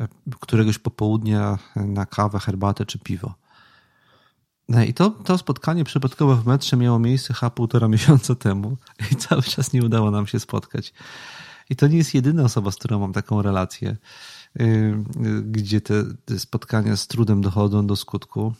e, 0.00 0.08
któregoś 0.40 0.78
popołudnia 0.78 1.58
na 1.76 2.06
kawę, 2.06 2.38
herbatę 2.38 2.86
czy 2.86 2.98
piwo. 2.98 3.34
No 4.68 4.82
I 4.82 4.94
to, 4.94 5.10
to 5.10 5.38
spotkanie 5.38 5.84
przypadkowo 5.84 6.36
w 6.36 6.46
metrze 6.46 6.76
miało 6.76 6.98
miejsce 6.98 7.34
chyba 7.34 7.50
półtora 7.50 7.88
miesiąca 7.98 8.34
temu 8.34 8.76
i 9.12 9.16
cały 9.16 9.42
czas 9.42 9.72
nie 9.72 9.82
udało 9.82 10.10
nam 10.10 10.26
się 10.26 10.40
spotkać. 10.40 10.92
I 11.70 11.76
to 11.76 11.86
nie 11.86 11.96
jest 11.96 12.14
jedyna 12.14 12.42
osoba, 12.42 12.70
z 12.70 12.76
którą 12.76 12.98
mam 12.98 13.12
taką 13.12 13.42
relację, 13.42 13.96
y, 14.60 14.64
y, 14.64 15.42
gdzie 15.42 15.80
te, 15.80 16.04
te 16.24 16.38
spotkania 16.38 16.96
z 16.96 17.06
trudem 17.06 17.40
dochodzą 17.40 17.86
do 17.86 17.96
skutku. 17.96 18.54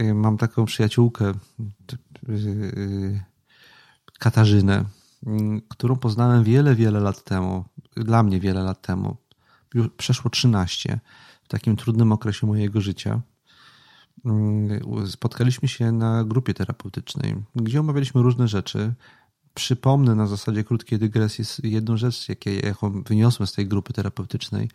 Y, 0.00 0.14
mam 0.14 0.38
taką 0.38 0.64
przyjaciółkę, 0.64 1.32
y, 2.28 2.32
y, 2.32 3.20
Katarzynę, 4.18 4.84
którą 5.68 5.96
poznałem 5.96 6.44
wiele, 6.44 6.74
wiele 6.74 7.00
lat 7.00 7.24
temu. 7.24 7.64
Dla 7.96 8.22
mnie 8.22 8.40
wiele 8.40 8.62
lat 8.62 8.82
temu. 8.82 9.16
Już 9.74 9.88
przeszło 9.96 10.30
13 10.30 11.00
w 11.44 11.48
takim 11.48 11.76
trudnym 11.76 12.12
okresie 12.12 12.46
mojego 12.46 12.80
życia. 12.80 13.20
Spotkaliśmy 15.06 15.68
się 15.68 15.92
na 15.92 16.24
grupie 16.24 16.54
terapeutycznej, 16.54 17.34
gdzie 17.56 17.80
omawialiśmy 17.80 18.22
różne 18.22 18.48
rzeczy. 18.48 18.94
Przypomnę 19.54 20.14
na 20.14 20.26
zasadzie 20.26 20.64
krótkiej 20.64 20.98
dygresji 20.98 21.44
jedną 21.62 21.96
rzecz, 21.96 22.26
jaką 22.62 23.02
wyniosłem 23.02 23.46
z 23.46 23.52
tej 23.52 23.66
grupy 23.68 23.92
terapeutycznej. 23.92 24.70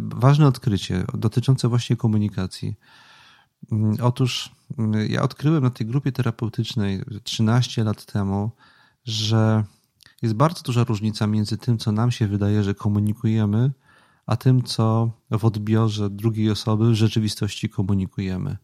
Ważne 0.00 0.46
odkrycie 0.46 1.04
dotyczące 1.14 1.68
właśnie 1.68 1.96
komunikacji 1.96 2.76
Mm, 2.76 3.09
otóż 4.02 4.50
mm, 4.78 5.10
ja 5.10 5.22
odkryłem 5.22 5.62
na 5.62 5.70
tej 5.70 5.86
grupie 5.86 6.12
terapeutycznej 6.12 7.02
13 7.24 7.84
lat 7.84 8.04
temu, 8.04 8.50
że 9.04 9.64
jest 10.22 10.34
bardzo 10.34 10.62
duża 10.62 10.84
różnica 10.84 11.26
między 11.26 11.58
tym, 11.58 11.78
co 11.78 11.92
nam 11.92 12.10
się 12.10 12.28
wydaje, 12.28 12.62
że 12.62 12.74
komunikujemy, 12.74 13.70
a 14.26 14.36
tym, 14.36 14.62
co 14.62 15.10
w 15.30 15.44
odbiorze 15.44 16.10
drugiej 16.10 16.50
osoby 16.50 16.90
w 16.90 16.94
rzeczywistości 16.94 17.68
komunikujemy. 17.68 18.56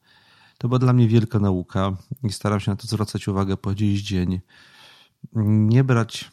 To 0.58 0.68
była 0.68 0.78
dla 0.78 0.92
mnie 0.92 1.08
wielka 1.08 1.38
nauka 1.38 1.96
i 2.22 2.32
staram 2.32 2.60
się 2.60 2.70
na 2.70 2.76
to 2.76 2.86
zwracać 2.86 3.28
uwagę 3.28 3.56
po 3.56 3.74
dziś 3.74 4.02
dzień. 4.02 4.40
Nie 5.32 5.84
brać 5.84 6.30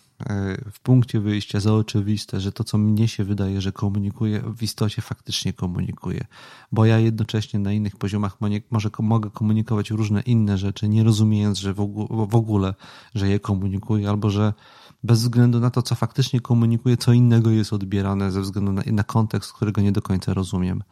w 0.72 0.80
punkcie 0.84 1.20
wyjścia 1.20 1.60
za 1.60 1.74
oczywiste, 1.74 2.40
że 2.40 2.52
to, 2.52 2.64
co 2.64 2.78
mnie 2.78 3.08
się 3.08 3.24
wydaje, 3.24 3.62
że 3.62 3.72
komunikuje, 3.72 4.44
w 4.58 4.64
istocie 4.64 5.02
faktycznie 5.02 5.54
komunikuje. 5.54 6.26
Bo 6.72 6.86
ja 6.86 7.00
jednocześnie 7.00 7.60
na 7.60 7.72
innych 7.72 7.96
poziomach 7.96 8.38
może 8.72 8.90
mogę 9.00 9.30
komunikować 9.30 9.90
różne 9.90 10.22
inne 10.22 10.58
rzeczy, 10.58 10.88
nie 10.88 11.04
rozumiejąc, 11.04 11.60
że 11.60 11.74
w 12.10 12.36
ogóle, 12.36 12.74
że 13.16 13.30
je 13.30 13.40
komunikuję, 13.40 14.10
albo 14.10 14.30
że 14.30 14.54
bez 15.04 15.22
względu 15.22 15.60
na 15.60 15.70
to, 15.70 15.82
co 15.82 15.96
faktycznie 15.96 16.42
komunikuję, 16.42 16.98
co 16.98 17.14
innego 17.14 17.50
jest 17.50 17.74
odbierane 17.74 18.32
ze 18.32 18.42
względu 18.42 18.72
na, 18.72 18.84
na 18.86 19.04
kontekst, 19.04 19.54
którego 19.54 19.82
nie 19.82 19.92
do 19.92 20.02
końca 20.02 20.34
rozumiem. 20.34 20.84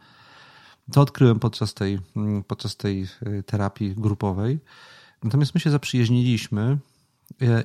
To 0.92 1.00
odkryłem 1.00 1.38
podczas 1.38 1.74
tej, 1.74 1.98
mm, 2.16 2.44
podczas 2.44 2.76
tej 2.76 3.02
e, 3.02 3.42
terapii 3.42 3.94
grupowej. 3.94 4.58
Natomiast 5.24 5.54
my 5.54 5.60
się 5.60 5.70
zaprzyjaźniliśmy 5.70 6.62
e, 6.62 6.78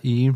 i 0.04 0.32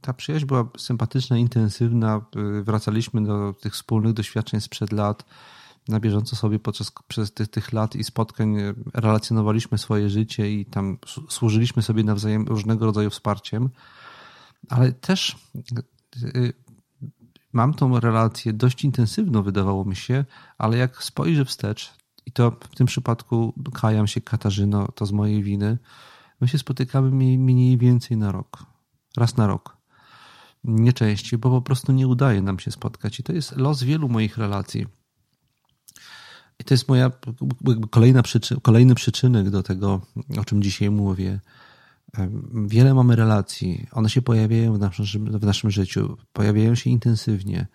ta 0.00 0.12
przyjaźń 0.12 0.46
była 0.46 0.68
sympatyczna, 0.78 1.38
intensywna. 1.38 2.20
Wracaliśmy 2.62 3.24
do 3.24 3.54
tych 3.60 3.72
wspólnych 3.72 4.12
doświadczeń 4.12 4.60
sprzed 4.60 4.92
lat. 4.92 5.24
Na 5.88 6.00
bieżąco 6.00 6.36
sobie 6.36 6.58
podczas 6.58 6.92
przez 7.08 7.32
tych, 7.32 7.48
tych 7.48 7.72
lat 7.72 7.96
i 7.96 8.04
spotkań 8.04 8.56
relacjonowaliśmy 8.94 9.78
swoje 9.78 10.10
życie 10.10 10.52
i 10.52 10.66
tam 10.66 10.98
służyliśmy 11.28 11.82
sobie 11.82 12.04
nawzajem 12.04 12.46
różnego 12.46 12.86
rodzaju 12.86 13.10
wsparciem. 13.10 13.70
Ale 14.68 14.92
też 14.92 15.36
mam 17.52 17.74
tą 17.74 18.00
relację 18.00 18.52
dość 18.52 18.84
intensywną, 18.84 19.42
wydawało 19.42 19.84
mi 19.84 19.96
się, 19.96 20.24
ale 20.58 20.76
jak 20.76 21.04
spojrzę 21.04 21.44
wstecz, 21.44 21.92
i 22.26 22.32
to 22.32 22.50
w 22.70 22.74
tym 22.76 22.86
przypadku 22.86 23.54
kajam 23.74 24.06
się 24.06 24.20
Katarzyno, 24.20 24.88
to 24.94 25.06
z 25.06 25.12
mojej 25.12 25.42
winy, 25.42 25.78
my 26.40 26.48
się 26.48 26.58
spotykamy 26.58 27.10
mniej 27.38 27.78
więcej 27.78 28.16
na 28.16 28.32
rok. 28.32 28.66
Raz 29.16 29.36
na 29.36 29.46
rok. 29.46 29.76
Nie 30.64 30.92
częściej, 30.92 31.38
bo 31.38 31.50
po 31.50 31.62
prostu 31.62 31.92
nie 31.92 32.08
udaje 32.08 32.42
nam 32.42 32.58
się 32.58 32.70
spotkać. 32.70 33.20
I 33.20 33.22
to 33.22 33.32
jest 33.32 33.56
los 33.56 33.82
wielu 33.82 34.08
moich 34.08 34.38
relacji. 34.38 34.86
I 36.58 36.64
to 36.64 36.74
jest 36.74 36.88
moja 36.88 37.10
kolejna 37.90 38.22
przyczyn, 38.22 38.60
kolejny 38.60 38.94
przyczynek 38.94 39.50
do 39.50 39.62
tego, 39.62 40.00
o 40.38 40.44
czym 40.44 40.62
dzisiaj 40.62 40.90
mówię. 40.90 41.40
Wiele 42.66 42.94
mamy 42.94 43.16
relacji, 43.16 43.86
one 43.92 44.10
się 44.10 44.22
pojawiają 44.22 44.74
w 44.74 44.78
naszym, 44.78 45.38
w 45.38 45.44
naszym 45.44 45.70
życiu, 45.70 46.16
pojawiają 46.32 46.74
się 46.74 46.90
intensywnie. 46.90 47.66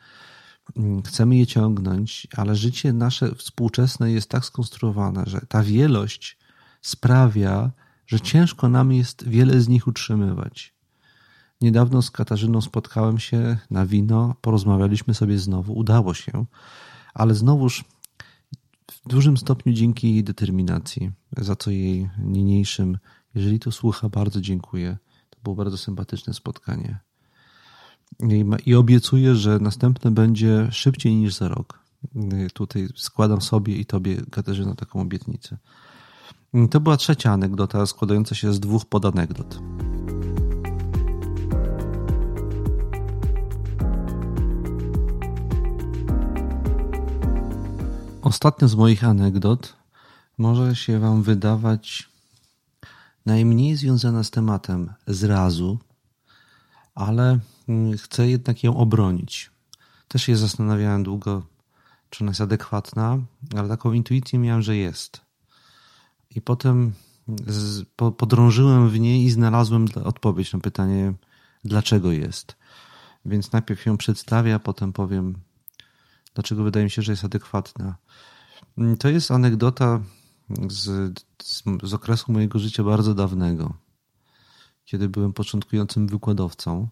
Mm, 0.75 1.03
chcemy 1.03 1.35
je 1.35 1.47
ciągnąć, 1.47 2.27
ale 2.37 2.55
życie 2.55 2.93
nasze 2.93 3.35
współczesne 3.35 4.11
jest 4.11 4.29
tak 4.29 4.45
skonstruowane, 4.45 5.23
że 5.27 5.41
ta 5.47 5.63
wielość 5.63 6.37
sprawia, 6.81 7.71
że 8.07 8.19
ciężko 8.19 8.69
nam 8.69 8.91
jest 8.91 9.27
wiele 9.27 9.61
z 9.61 9.67
nich 9.67 9.87
utrzymywać. 9.87 10.73
Niedawno 11.61 12.01
z 12.01 12.11
Katarzyną 12.11 12.61
spotkałem 12.61 13.19
się 13.19 13.57
na 13.71 13.85
wino, 13.85 14.35
porozmawialiśmy 14.41 15.13
sobie 15.13 15.39
znowu, 15.39 15.73
udało 15.73 16.13
się, 16.13 16.45
ale 17.13 17.35
znowuż 17.35 17.83
w 18.91 19.09
dużym 19.09 19.37
stopniu 19.37 19.73
dzięki 19.73 20.13
jej 20.13 20.23
determinacji, 20.23 21.11
za 21.37 21.55
co 21.55 21.71
jej 21.71 22.09
niniejszym 22.23 22.97
jeżeli 23.35 23.59
to 23.59 23.71
słucha, 23.71 24.09
bardzo 24.09 24.41
dziękuję. 24.41 24.97
To 25.29 25.39
było 25.43 25.55
bardzo 25.55 25.77
sympatyczne 25.77 26.33
spotkanie. 26.33 26.99
I, 28.65 28.75
obiecuję, 28.75 29.35
że 29.35 29.59
następne 29.59 30.11
będzie 30.11 30.67
szybciej 30.71 31.15
niż 31.15 31.33
za 31.33 31.47
rok. 31.47 31.79
Tutaj 32.53 32.87
składam 32.95 33.41
sobie 33.41 33.75
i 33.75 33.85
tobie, 33.85 34.21
Katarzyna, 34.31 34.75
taką 34.75 35.01
obietnicę. 35.01 35.57
To 36.71 36.79
była 36.79 36.97
trzecia 36.97 37.31
anegdota, 37.31 37.85
składająca 37.85 38.35
się 38.35 38.53
z 38.53 38.59
dwóch 38.59 38.85
podanegdot. 38.85 39.59
Ostatnia 48.31 48.67
z 48.67 48.75
moich 48.75 49.03
anegdot 49.03 49.75
może 50.37 50.75
się 50.75 50.99
Wam 50.99 51.23
wydawać 51.23 52.09
najmniej 53.25 53.75
związana 53.75 54.23
z 54.23 54.31
tematem 54.31 54.93
zrazu, 55.07 55.79
ale 56.95 57.39
mm, 57.67 57.97
chcę 57.97 58.29
jednak 58.29 58.63
ją 58.63 58.77
obronić. 58.77 59.51
Też 60.07 60.23
się 60.23 60.37
zastanawiałem 60.37 61.03
długo, 61.03 61.43
czy 62.09 62.23
ona 62.23 62.31
jest 62.31 62.41
adekwatna, 62.41 63.19
ale 63.55 63.69
taką 63.69 63.93
intuicję 63.93 64.39
miałem, 64.39 64.61
że 64.61 64.75
jest. 64.75 65.21
I 66.35 66.41
potem 66.41 66.93
z, 67.47 67.85
po, 67.95 68.11
podrążyłem 68.11 68.89
w 68.89 68.99
niej 68.99 69.23
i 69.23 69.31
znalazłem 69.31 69.87
odpowiedź 70.03 70.53
na 70.53 70.59
pytanie, 70.59 71.13
dlaczego 71.63 72.11
jest. 72.11 72.55
Więc 73.25 73.51
najpierw 73.51 73.85
ją 73.85 73.97
przedstawię, 73.97 74.55
a 74.55 74.59
potem 74.59 74.93
powiem, 74.93 75.35
dlaczego 76.33 76.63
wydaje 76.63 76.83
mi 76.83 76.91
się, 76.91 77.01
że 77.01 77.11
jest 77.11 77.25
adekwatna. 77.25 77.95
To 78.99 79.09
jest 79.09 79.31
anegdota 79.31 80.01
z, 80.69 81.19
z, 81.43 81.63
z 81.83 81.93
okresu 81.93 82.31
mojego 82.31 82.59
życia 82.59 82.83
bardzo 82.83 83.13
dawnego, 83.13 83.73
kiedy 84.85 85.09
byłem 85.09 85.33
początkującym 85.33 86.07
wykładowcą. 86.07 86.87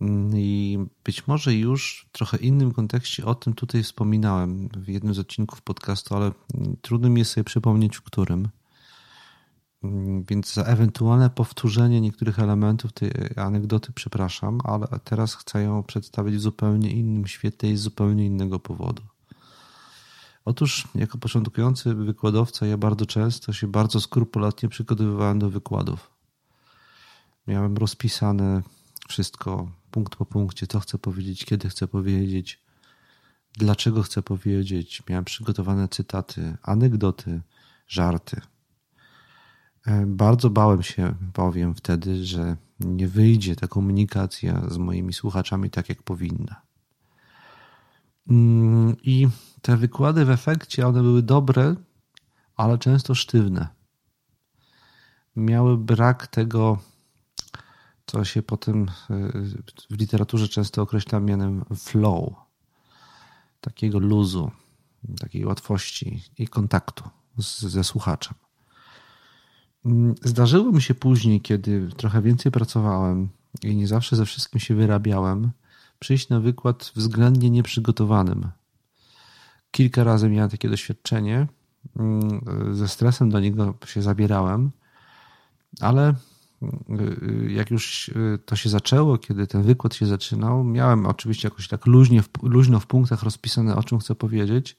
Mm, 0.00 0.30
I 0.36 0.78
być 1.04 1.26
może 1.26 1.54
już 1.54 2.06
w 2.08 2.12
trochę 2.12 2.36
innym 2.36 2.72
kontekście 2.72 3.24
o 3.24 3.34
tym 3.34 3.54
tutaj 3.54 3.82
wspominałem 3.82 4.68
w 4.68 4.88
jednym 4.88 5.14
z 5.14 5.18
odcinków 5.18 5.62
podcastu, 5.62 6.16
ale 6.16 6.32
trudno 6.82 7.08
mi 7.08 7.18
jest 7.18 7.30
sobie 7.30 7.44
przypomnieć, 7.44 7.96
w 7.96 8.02
którym. 8.02 8.48
Mm, 9.82 10.24
więc 10.24 10.54
za 10.54 10.62
ewentualne 10.62 11.30
powtórzenie 11.30 12.00
niektórych 12.00 12.38
elementów 12.38 12.92
tej 12.92 13.10
anegdoty 13.36 13.92
przepraszam, 13.92 14.58
ale 14.64 14.86
teraz 15.04 15.34
chcę 15.34 15.62
ją 15.62 15.82
przedstawić 15.82 16.36
w 16.36 16.40
zupełnie 16.40 16.90
innym 16.90 17.26
świetle 17.26 17.70
i 17.70 17.76
z 17.76 17.80
zupełnie 17.80 18.26
innego 18.26 18.58
powodu. 18.58 19.02
Otóż, 20.44 20.88
jako 20.94 21.18
początkujący 21.18 21.94
wykładowca, 21.94 22.66
ja 22.66 22.76
bardzo 22.76 23.06
często 23.06 23.52
się 23.52 23.66
bardzo 23.66 24.00
skrupulatnie 24.00 24.68
przygotowywałem 24.68 25.38
do 25.38 25.50
wykładów. 25.50 26.10
Miałem 27.46 27.76
rozpisane 27.76 28.62
wszystko 29.08 29.70
punkt 29.90 30.16
po 30.16 30.26
punkcie, 30.26 30.66
co 30.66 30.80
chcę 30.80 30.98
powiedzieć, 30.98 31.44
kiedy 31.44 31.68
chcę 31.68 31.88
powiedzieć, 31.88 32.60
dlaczego 33.52 34.02
chcę 34.02 34.22
powiedzieć. 34.22 35.02
Miałem 35.08 35.24
przygotowane 35.24 35.88
cytaty, 35.88 36.56
anegdoty, 36.62 37.40
żarty. 37.88 38.40
E, 39.88 40.06
bardzo 40.06 40.50
bałem 40.50 40.82
się 40.82 41.14
bowiem 41.34 41.74
wtedy, 41.74 42.24
że 42.24 42.56
nie 42.80 43.08
wyjdzie 43.08 43.56
ta 43.56 43.68
komunikacja 43.68 44.62
z 44.70 44.78
moimi 44.78 45.12
słuchaczami 45.12 45.70
tak, 45.70 45.88
jak 45.88 46.02
powinna. 46.02 46.62
Mm, 48.30 48.96
I 49.02 49.28
te 49.62 49.76
wykłady 49.76 50.24
w 50.24 50.30
efekcie, 50.30 50.86
one 50.86 51.02
były 51.02 51.22
dobre, 51.22 51.74
ale 52.56 52.78
często 52.78 53.14
sztywne. 53.14 53.68
Miały 55.36 55.78
brak 55.78 56.26
tego, 56.26 56.78
co 58.06 58.24
się 58.24 58.42
potem 58.42 58.82
y, 58.82 58.88
w 59.90 59.98
literaturze 59.98 60.48
często 60.48 60.82
określa 60.82 61.20
mianem 61.20 61.64
flow, 61.76 62.34
takiego 63.60 63.98
luzu, 63.98 64.50
takiej 65.20 65.44
łatwości 65.44 66.22
i 66.38 66.48
kontaktu 66.48 67.04
z, 67.38 67.60
ze 67.60 67.84
słuchaczem. 67.84 68.47
Mm, 69.88 70.14
zdarzyło 70.22 70.72
mi 70.72 70.82
się 70.82 70.94
później, 70.94 71.40
kiedy 71.40 71.88
trochę 71.96 72.22
więcej 72.22 72.52
pracowałem 72.52 73.28
i 73.62 73.76
nie 73.76 73.88
zawsze 73.88 74.16
ze 74.16 74.24
wszystkim 74.24 74.60
się 74.60 74.74
wyrabiałem, 74.74 75.50
przyjść 75.98 76.28
na 76.28 76.40
wykład 76.40 76.92
względnie 76.96 77.50
nieprzygotowanym. 77.50 78.50
Kilka 79.70 80.04
razy 80.04 80.28
miałem 80.28 80.50
takie 80.50 80.68
doświadczenie. 80.68 81.46
Mm, 81.96 82.40
ze 82.72 82.88
stresem 82.88 83.30
do 83.30 83.40
niego 83.40 83.74
się 83.86 84.02
zabierałem, 84.02 84.70
ale 85.80 86.14
y, 86.92 87.52
jak 87.52 87.70
już 87.70 88.08
y, 88.08 88.38
to 88.44 88.56
się 88.56 88.68
zaczęło, 88.68 89.18
kiedy 89.18 89.46
ten 89.46 89.62
wykład 89.62 89.94
się 89.94 90.06
zaczynał, 90.06 90.64
miałem 90.64 91.06
oczywiście 91.06 91.48
jakoś 91.48 91.68
tak 91.68 91.86
luźnie, 91.86 92.22
luźno 92.42 92.80
w 92.80 92.86
punktach 92.86 93.22
rozpisane, 93.22 93.76
o 93.76 93.82
czym 93.82 93.98
chcę 93.98 94.14
powiedzieć. 94.14 94.76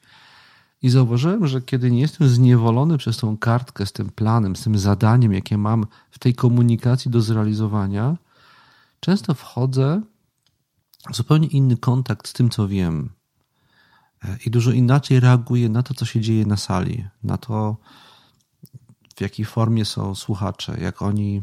I 0.82 0.90
zauważyłem, 0.90 1.48
że 1.48 1.62
kiedy 1.62 1.92
nie 1.92 2.00
jestem 2.00 2.28
zniewolony 2.28 2.98
przez 2.98 3.18
tą 3.18 3.38
kartkę 3.38 3.86
z 3.86 3.92
tym 3.92 4.10
planem, 4.10 4.56
z 4.56 4.64
tym 4.64 4.78
zadaniem, 4.78 5.34
jakie 5.34 5.58
mam 5.58 5.86
w 6.12 6.20
tej 6.20 6.36
komunikacji 6.36 7.12
do 7.12 7.22
zrealizowania, 7.22 8.18
często 9.00 9.34
wchodzę 9.34 10.02
w 11.12 11.16
zupełnie 11.16 11.48
inny 11.48 11.78
kontakt 11.78 12.28
z 12.28 12.34
tym, 12.34 12.50
co 12.50 12.68
wiem 12.68 13.10
i 14.46 14.52
dużo 14.52 14.72
inaczej 14.72 15.20
reaguje 15.20 15.70
na 15.70 15.84
to, 15.84 15.94
co 15.94 16.06
się 16.06 16.22
dzieje 16.22 16.46
na 16.46 16.58
sali, 16.58 17.08
na 17.24 17.38
to, 17.38 17.78
w 19.16 19.22
jakiej 19.22 19.46
formie 19.46 19.86
są 19.86 20.16
słuchacze, 20.16 20.78
jak 20.82 21.02
oni 21.02 21.42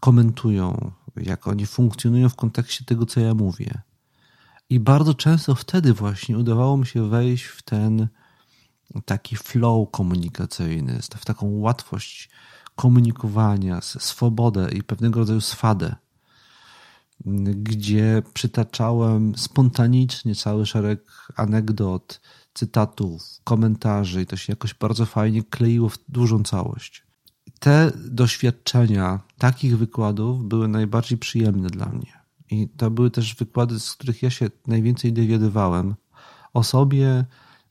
komentują, 0.00 0.90
jak 1.16 1.46
oni 1.46 1.66
funkcjonują 1.66 2.28
w 2.28 2.36
kontekście 2.36 2.84
tego, 2.84 3.06
co 3.06 3.20
ja 3.20 3.34
mówię. 3.34 3.82
I 4.70 4.80
bardzo 4.80 5.14
często 5.14 5.54
wtedy 5.54 5.92
właśnie 5.92 6.38
udawało 6.38 6.76
mi 6.76 6.86
się 6.86 7.08
wejść 7.08 7.44
w 7.44 7.62
ten 7.62 8.08
taki 9.04 9.36
flow 9.36 9.90
komunikacyjny, 9.90 10.98
w 11.16 11.24
taką 11.24 11.46
łatwość 11.46 12.30
komunikowania, 12.76 13.80
swobodę 13.80 14.70
i 14.72 14.82
pewnego 14.82 15.20
rodzaju 15.20 15.40
swadę 15.40 15.96
gdzie 17.54 18.22
przytaczałem 18.34 19.36
spontanicznie 19.36 20.34
cały 20.34 20.66
szereg 20.66 21.00
anegdot, 21.36 22.20
cytatów, 22.54 23.22
komentarzy 23.44 24.22
i 24.22 24.26
to 24.26 24.36
się 24.36 24.52
jakoś 24.52 24.74
bardzo 24.74 25.06
fajnie 25.06 25.42
kleiło 25.42 25.88
w 25.88 25.98
dużą 26.08 26.42
całość. 26.42 27.02
Te 27.58 27.92
doświadczenia 27.96 29.20
takich 29.38 29.78
wykładów 29.78 30.48
były 30.48 30.68
najbardziej 30.68 31.18
przyjemne 31.18 31.70
dla 31.70 31.86
mnie. 31.86 32.20
I 32.50 32.68
to 32.68 32.90
były 32.90 33.10
też 33.10 33.34
wykłady, 33.34 33.80
z 33.80 33.92
których 33.92 34.22
ja 34.22 34.30
się 34.30 34.50
najwięcej 34.66 35.12
dowiadywałem 35.12 35.94
o 36.54 36.64
sobie, 36.64 37.24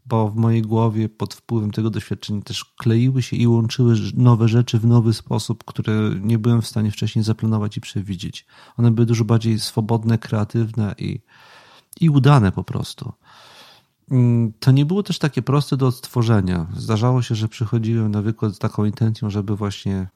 bo 0.09 0.29
w 0.29 0.35
mojej 0.35 0.61
głowie 0.61 1.09
pod 1.09 1.33
wpływem 1.33 1.71
tego 1.71 1.89
doświadczenia 1.89 2.41
też 2.41 2.65
kleiły 2.65 3.21
się 3.21 3.37
i 3.37 3.47
łączyły 3.47 3.95
nowe 4.13 4.47
rzeczy 4.47 4.79
w 4.79 4.85
nowy 4.85 5.13
sposób, 5.13 5.63
które 5.63 5.93
nie 6.21 6.37
byłem 6.37 6.61
w 6.61 6.67
stanie 6.67 6.91
wcześniej 6.91 7.23
zaplanować 7.23 7.77
i 7.77 7.81
przewidzieć. 7.81 8.45
One 8.77 8.91
były 8.91 9.05
dużo 9.05 9.25
bardziej 9.25 9.59
swobodne, 9.59 10.17
kreatywne 10.17 10.95
i, 10.97 11.19
i 12.01 12.09
udane 12.09 12.51
po 12.51 12.63
prostu. 12.63 13.13
Mm, 14.11 14.53
to 14.59 14.71
nie 14.71 14.85
było 14.85 15.03
też 15.03 15.19
takie 15.19 15.41
proste 15.41 15.77
do 15.77 15.87
odtworzenia. 15.87 16.67
Zdarzało 16.73 17.21
się, 17.21 17.35
że 17.35 17.47
przychodziłem 17.47 18.11
na 18.11 18.21
wykład 18.21 18.55
z 18.55 18.59
taką 18.59 18.85
intencją, 18.85 19.29
żeby 19.29 19.55
właśnie 19.55 20.07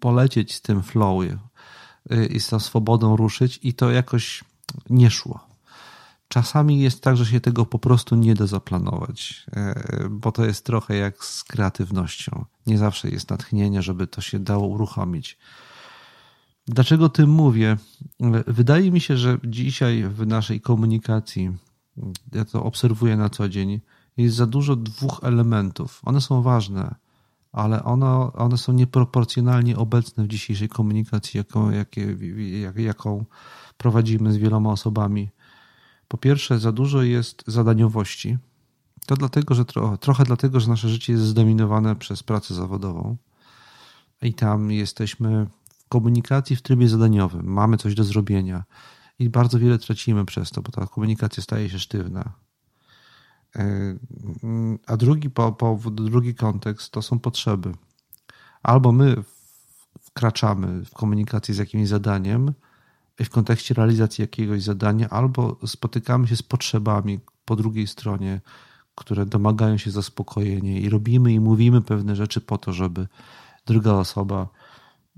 polecieć 0.00 0.54
z 0.54 0.62
tym 0.62 0.82
flow 0.82 1.22
y, 1.22 2.26
i 2.26 2.40
z 2.40 2.48
tą 2.48 2.58
swobodą 2.58 3.16
ruszyć 3.16 3.60
i 3.62 3.74
to 3.74 3.90
jakoś 3.90 4.44
nie 4.90 5.10
szło. 5.10 5.47
Czasami 6.28 6.80
jest 6.80 7.02
tak, 7.02 7.16
że 7.16 7.26
się 7.26 7.40
tego 7.40 7.66
po 7.66 7.78
prostu 7.78 8.16
nie 8.16 8.34
da 8.34 8.46
zaplanować, 8.46 9.46
e, 9.56 10.08
bo 10.10 10.32
to 10.32 10.44
jest 10.44 10.64
trochę 10.64 10.96
jak 10.96 11.24
z 11.24 11.44
kreatywnością. 11.44 12.44
Nie 12.66 12.78
zawsze 12.78 13.10
jest 13.10 13.30
natchnienie, 13.30 13.82
żeby 13.82 14.06
to 14.06 14.20
się 14.20 14.38
dało 14.38 14.66
uruchomić. 14.66 15.38
Dlaczego 16.66 17.08
tym 17.08 17.30
mówię? 17.30 17.76
Wydaje 18.46 18.90
mi 18.90 19.00
się, 19.00 19.16
że 19.16 19.38
dzisiaj 19.44 20.04
w 20.04 20.26
naszej 20.26 20.60
komunikacji, 20.60 21.56
ja 22.32 22.44
to 22.44 22.64
obserwuję 22.64 23.16
na 23.16 23.28
co 23.28 23.48
dzień, 23.48 23.80
jest 24.16 24.36
za 24.36 24.46
dużo 24.46 24.76
dwóch 24.76 25.20
elementów. 25.22 26.00
One 26.04 26.20
są 26.20 26.42
ważne, 26.42 26.94
ale 27.52 27.84
one, 27.84 28.32
one 28.32 28.58
są 28.58 28.72
nieproporcjonalnie 28.72 29.76
obecne 29.76 30.24
w 30.24 30.28
dzisiejszej 30.28 30.68
komunikacji, 30.68 31.38
jaką, 31.38 31.70
jakie, 31.70 32.16
jak, 32.60 32.76
jaką 32.76 33.24
prowadzimy 33.76 34.32
z 34.32 34.36
wieloma 34.36 34.70
osobami. 34.70 35.28
Po 36.08 36.18
pierwsze, 36.18 36.58
za 36.58 36.72
dużo 36.72 37.02
jest 37.02 37.44
zadaniowości. 37.46 38.38
To 39.06 39.16
dlatego, 39.16 39.54
że 39.54 39.64
tro, 39.64 39.96
trochę 39.96 40.24
dlatego, 40.24 40.60
że 40.60 40.68
nasze 40.68 40.88
życie 40.88 41.12
jest 41.12 41.24
zdominowane 41.24 41.96
przez 41.96 42.22
pracę 42.22 42.54
zawodową 42.54 43.16
i 44.22 44.34
tam 44.34 44.70
jesteśmy 44.70 45.46
w 45.78 45.88
komunikacji 45.88 46.56
w 46.56 46.62
trybie 46.62 46.88
zadaniowym. 46.88 47.46
Mamy 47.46 47.76
coś 47.76 47.94
do 47.94 48.04
zrobienia 48.04 48.64
i 49.18 49.28
bardzo 49.28 49.58
wiele 49.58 49.78
tracimy 49.78 50.24
przez 50.24 50.50
to, 50.50 50.62
bo 50.62 50.72
ta 50.72 50.86
komunikacja 50.86 51.42
staje 51.42 51.70
się 51.70 51.78
sztywna. 51.78 52.32
E, 53.56 53.96
a 54.86 54.96
drugi 54.96 55.30
powód, 55.58 56.04
drugi 56.04 56.34
kontekst 56.34 56.92
to 56.92 57.02
są 57.02 57.18
potrzeby. 57.18 57.72
Albo 58.62 58.92
my 58.92 59.16
wkraczamy 60.00 60.84
w 60.84 60.90
komunikację 60.90 61.54
z 61.54 61.58
jakimś 61.58 61.88
zadaniem, 61.88 62.52
w 63.24 63.30
kontekście 63.30 63.74
realizacji 63.74 64.22
jakiegoś 64.22 64.62
zadania, 64.62 65.08
albo 65.08 65.56
spotykamy 65.66 66.28
się 66.28 66.36
z 66.36 66.42
potrzebami 66.42 67.20
po 67.44 67.56
drugiej 67.56 67.86
stronie, 67.86 68.40
które 68.94 69.26
domagają 69.26 69.76
się 69.76 69.90
zaspokojenia 69.90 70.78
i 70.78 70.88
robimy 70.88 71.32
i 71.32 71.40
mówimy 71.40 71.80
pewne 71.80 72.16
rzeczy 72.16 72.40
po 72.40 72.58
to, 72.58 72.72
żeby 72.72 73.06
druga 73.66 73.92
osoba, 73.92 74.48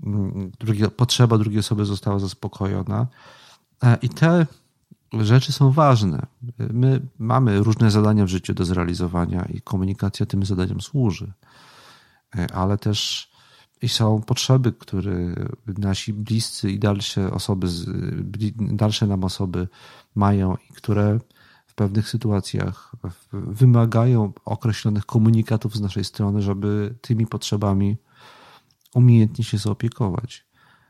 mm, 0.03 0.51
druga, 0.59 0.89
potrzeba 0.89 1.37
drugiej 1.37 1.59
osoby 1.59 1.85
została 1.85 2.19
zaspokojona. 2.19 3.07
E, 3.83 3.97
I 4.01 4.09
te 4.09 4.45
rzeczy 5.13 5.51
są 5.51 5.71
ważne. 5.71 6.25
My 6.57 7.01
mamy 7.19 7.59
różne 7.59 7.91
zadania 7.91 8.25
w 8.25 8.27
życiu 8.27 8.53
do 8.53 8.65
zrealizowania 8.65 9.45
i 9.45 9.61
komunikacja 9.61 10.25
tym 10.25 10.45
zadaniom 10.45 10.81
służy, 10.81 11.31
e, 12.35 12.53
ale 12.53 12.77
też 12.77 13.30
i 13.81 13.89
są 13.89 14.21
potrzeby, 14.21 14.73
które 14.73 15.35
nasi 15.77 16.13
bliscy 16.13 16.71
i 16.71 16.79
dalsze 16.79 17.31
osoby, 17.31 17.67
dalsze 18.57 19.07
nam 19.07 19.23
osoby 19.23 19.67
mają 20.15 20.55
i 20.69 20.73
które 20.73 21.19
w 21.67 21.75
pewnych 21.75 22.09
sytuacjach 22.09 22.95
wymagają 23.33 24.33
określonych 24.45 25.05
komunikatów 25.05 25.75
z 25.75 25.81
naszej 25.81 26.03
strony, 26.03 26.41
żeby 26.41 26.95
tymi 27.01 27.27
potrzebami 27.27 27.97
umiejętnie 28.93 29.43
się 29.43 29.57
zaopiekować. 29.57 30.45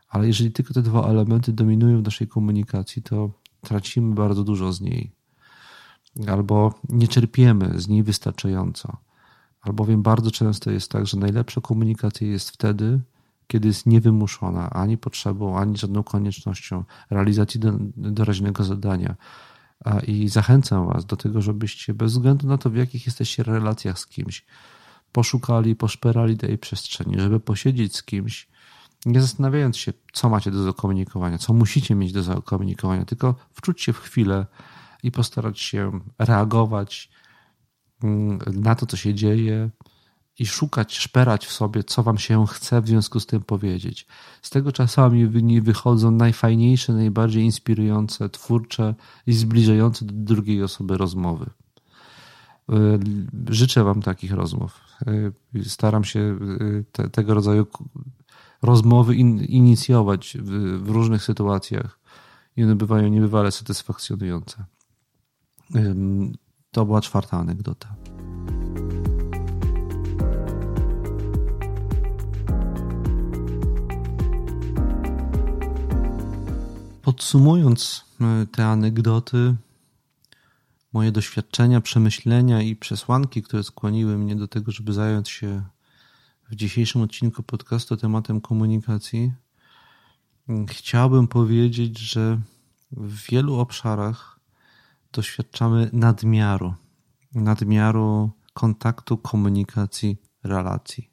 Ale 0.10 0.28
jeżeli 0.28 0.52
tylko 0.52 0.74
te 0.74 0.82
dwa 0.82 1.08
elementy 1.08 1.54
dominują 1.54 2.02
w 2.02 2.06
naszej 2.06 2.28
komunikacji, 2.28 3.02
to 3.02 3.32
tracimy 3.62 4.16
bardzo 4.16 4.44
dużo 4.44 4.74
z 4.74 4.82
niej. 4.82 5.12
Albo 6.28 6.74
nie 6.90 7.08
czerpiemy 7.08 7.82
z 7.82 7.88
niej 7.88 8.04
wystarczająco 8.04 8.98
albowiem 9.62 10.04
bardzo 10.04 10.32
często 10.32 10.72
jest 10.72 10.92
tak, 10.92 11.08
że 11.08 11.18
najlepsza 11.18 11.62
komunikacja 11.62 12.28
jest 12.28 12.50
wtedy, 12.50 13.00
kiedy 13.48 13.68
jest 13.68 13.86
niewymuszona 13.86 14.70
ani 14.70 14.98
potrzebą, 14.98 15.58
ani 15.58 15.78
żadną 15.78 16.04
koniecznością 16.04 16.84
realizacji 17.10 17.60
doraźnego 17.98 18.64
zadania. 18.64 19.16
I 20.08 20.30
zachęcam 20.30 20.88
Was 20.88 21.06
do 21.06 21.18
tego, 21.18 21.42
żebyście 21.42 21.94
bez 21.94 22.12
względu 22.12 22.48
na 22.48 22.58
to, 22.58 22.70
w 22.70 22.76
jakich 22.76 23.06
jesteście 23.06 23.44
relacjach 23.44 24.00
z 24.00 24.08
kimś, 24.08 24.46
poszukali, 25.12 25.76
poszperali 25.76 26.38
tej 26.38 26.58
przestrzeni, 26.58 27.20
żeby 27.20 27.40
posiedzieć 27.40 27.96
z 27.96 28.04
kimś, 28.04 28.48
nie 29.06 29.22
zastanawiając 29.22 29.78
się, 29.78 29.94
co 30.14 30.30
macie 30.30 30.52
do 30.52 30.64
zakomunikowania, 30.64 31.38
co 31.38 31.54
musicie 31.54 31.96
mieć 31.96 32.12
do 32.12 32.24
zakomunikowania, 32.24 33.06
tylko 33.06 33.36
wczuć 33.54 33.82
się 33.82 33.94
w 33.94 34.00
chwilę 34.00 34.46
i 35.04 35.12
postarać 35.12 35.60
się 35.60 36.00
reagować 36.20 37.10
na 38.54 38.76
to, 38.76 38.86
co 38.86 38.98
się 38.98 39.14
dzieje 39.14 39.70
i 40.40 40.46
szukać, 40.46 40.98
szperać 40.98 41.46
w 41.46 41.52
sobie, 41.52 41.84
co 41.84 42.04
wam 42.04 42.18
się 42.18 42.48
chce 42.48 42.82
w 42.82 42.88
związku 42.88 43.20
z 43.20 43.26
tym 43.26 43.42
powiedzieć. 43.42 44.08
Z 44.42 44.50
tego 44.50 44.72
czasami 44.72 45.28
wychodzą 45.62 46.12
najfajniejsze, 46.12 46.94
najbardziej 46.94 47.44
inspirujące, 47.44 48.30
twórcze 48.30 48.96
i 49.28 49.34
zbliżające 49.34 50.06
do 50.06 50.14
drugiej 50.14 50.64
osoby 50.64 50.98
rozmowy. 50.98 51.46
Y, 52.70 53.00
życzę 53.50 53.84
wam 53.84 54.02
takich 54.02 54.32
rozmów. 54.32 54.80
Y, 55.56 55.70
staram 55.70 56.04
się 56.04 56.20
y, 56.20 56.86
te, 56.92 57.10
tego 57.10 57.34
rodzaju 57.34 57.68
rozmowy 58.62 59.16
in, 59.16 59.40
inicjować 59.40 60.38
w, 60.40 60.50
w 60.84 60.90
różnych 60.90 61.24
sytuacjach 61.24 62.00
i 62.58 62.64
one 62.64 62.76
bywają 62.76 63.08
niebywale 63.08 63.52
satysfakcjonujące. 63.52 64.66
To 66.74 66.86
była 66.86 67.02
czwarta 67.02 67.38
anegdota. 67.38 67.96
Podsumując 77.02 78.06
e, 78.22 78.46
te 78.52 78.66
anegdoty, 78.66 79.56
moje 80.94 81.12
doświadczenia, 81.12 81.82
przemyślenia 81.82 82.62
i 82.62 82.76
przesłanki, 82.76 83.44
które 83.44 83.64
skłoniły 83.64 84.18
mnie 84.18 84.36
do 84.36 84.48
tego, 84.48 84.72
żeby 84.72 84.94
zająć 84.94 85.30
się 85.30 85.64
w 86.50 86.56
dzisiejszym 86.56 87.02
odcinku 87.02 87.44
podcastu 87.44 87.98
tematem 87.98 88.42
komunikacji, 88.42 89.34
chciałbym 90.68 91.28
powiedzieć, 91.28 92.00
że 92.00 92.42
w 92.92 93.26
wielu 93.32 93.56
obszarach 93.56 94.41
doświadczamy 95.14 95.90
nadmiaru, 95.94 96.74
nadmiaru 97.34 98.32
kontaktu, 98.54 99.18
komunikacji, 99.18 100.18
relacji. 100.44 101.12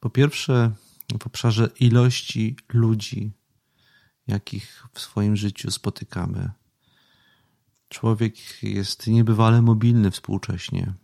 Po 0.00 0.10
pierwsze, 0.10 0.72
w 1.20 1.26
obszarze 1.26 1.68
ilości 1.80 2.56
ludzi, 2.72 3.32
jakich 4.26 4.86
w 4.92 5.00
swoim 5.00 5.36
życiu 5.36 5.70
spotykamy. 5.70 6.50
Człowiek 7.88 8.62
jest 8.62 9.06
niebywale 9.06 9.62
mobilny 9.62 10.10
współcześnie. 10.10 10.94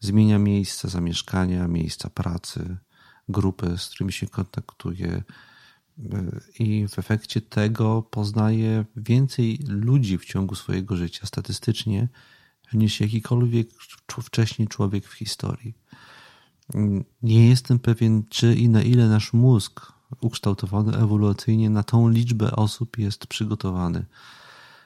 Zmienia 0.00 0.38
miejsca 0.38 0.88
zamieszkania, 0.88 1.68
miejsca 1.68 2.10
pracy, 2.10 2.76
grupy, 3.28 3.78
z 3.78 3.88
którymi 3.88 4.12
się 4.12 4.28
kontaktuje, 4.28 5.22
i 6.58 6.88
w 6.88 6.98
efekcie 6.98 7.40
tego 7.40 8.02
poznaje 8.02 8.84
więcej 8.96 9.58
ludzi 9.68 10.18
w 10.18 10.24
ciągu 10.24 10.54
swojego 10.54 10.96
życia 10.96 11.26
statystycznie 11.26 12.08
niż 12.72 13.00
jakikolwiek 13.00 13.68
wcześniej 14.22 14.68
człowiek 14.68 15.06
w 15.06 15.12
historii. 15.12 15.74
Nie 17.22 17.48
jestem 17.48 17.78
pewien, 17.78 18.22
czy 18.28 18.54
i 18.54 18.68
na 18.68 18.82
ile 18.82 19.08
nasz 19.08 19.32
mózg 19.32 19.92
ukształtowany 20.20 20.96
ewolucyjnie 20.96 21.70
na 21.70 21.82
tą 21.82 22.08
liczbę 22.08 22.56
osób 22.56 22.98
jest 22.98 23.26
przygotowany. 23.26 24.04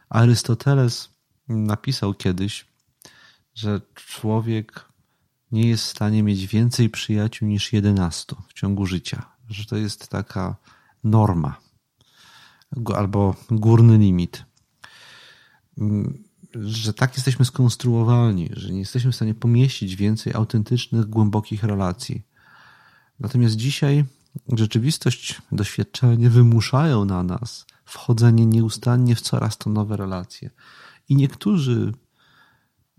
Arystoteles 0.09 1.11
napisał 1.49 2.15
kiedyś, 2.15 2.67
że 3.55 3.81
człowiek 3.95 4.85
nie 5.53 5.69
jest 5.69 5.85
w 5.85 5.91
stanie 5.91 6.23
mieć 6.23 6.47
więcej 6.47 6.91
przyjaciół 6.91 7.49
niż 7.49 7.73
11 7.73 8.37
w 8.49 8.53
ciągu 8.53 8.87
życia. 8.87 9.27
Że 9.49 9.65
to 9.65 9.77
jest 9.77 10.09
taka 10.09 10.57
norma 11.07 11.57
albo 12.97 13.35
górny 13.51 13.99
limit. 13.99 14.45
Mm, 15.79 16.25
że 16.55 16.95
tak 16.95 17.14
jesteśmy 17.14 17.45
skonstruowani, 17.45 18.51
że 18.53 18.73
nie 18.73 18.79
jesteśmy 18.79 19.12
w 19.12 19.16
stanie 19.16 19.35
pomieścić 19.35 19.97
więcej 19.97 20.35
autentycznych, 20.35 21.07
głębokich 21.07 21.64
relacji. 21.64 22.23
Natomiast 23.21 23.57
dzisiaj 23.57 24.05
rzeczywistość, 24.53 25.42
doświadczenie 25.53 26.31
wymuszają 26.31 27.05
na 27.05 27.23
nas 27.23 27.66
wchodzenie 27.85 28.47
nieustannie 28.47 29.14
w 29.14 29.21
coraz 29.21 29.59
to 29.59 29.71
nowe 29.71 29.97
relacje. 29.97 30.51
I 31.09 31.16
niektórzy 31.16 31.92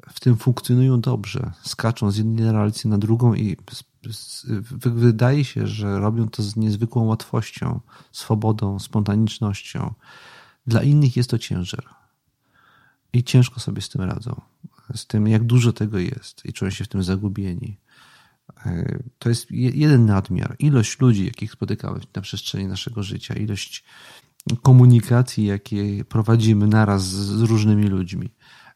w 0.10 0.20
tym 0.20 0.38
funkcjonują 0.38 1.02
dobrze, 1.02 1.52
skaczą 1.64 2.12
z 2.12 2.18
jednej 2.18 2.46
relacji 2.46 2.90
na 2.90 2.98
drugą 2.98 3.34
i 3.34 3.58
wydaje 4.82 5.46
się, 5.46 5.68
że 5.68 6.00
robią 6.00 6.30
to 6.30 6.44
z 6.44 6.56
niezwykłą 6.56 7.06
łatwością, 7.06 7.80
swobodą, 8.12 8.80
spontanicznością. 8.80 9.94
Dla 10.68 10.84
innych 10.84 11.18
jest 11.18 11.30
to 11.30 11.38
ciężar. 11.38 11.86
I 13.14 13.24
ciężko 13.24 13.60
sobie 13.60 13.82
z 13.82 13.90
tym 13.90 14.02
radzą. 14.02 14.42
Z 14.96 15.08
tym, 15.08 15.28
jak 15.28 15.44
dużo 15.44 15.74
tego 15.74 16.00
jest 16.00 16.46
i 16.46 16.54
czują 16.54 16.72
się 16.72 16.84
w 16.84 16.88
tym 16.88 17.04
zagubieni. 17.04 17.78
E, 18.66 19.00
to 19.20 19.30
jest 19.30 19.52
jeden 19.52 20.06
nadmiar. 20.06 20.56
Ilość 20.60 21.00
ludzi, 21.00 21.26
jakich 21.26 21.52
spotykamy 21.52 22.00
na 22.16 22.22
przestrzeni 22.22 22.68
naszego 22.68 23.04
życia, 23.04 23.34
ilość 23.34 23.84
komunikacji, 24.62 25.46
jakie 25.46 26.06
prowadzimy 26.06 26.68
naraz 26.68 27.04
z 27.04 27.42
różnymi 27.42 27.88
ludźmi 27.88 28.30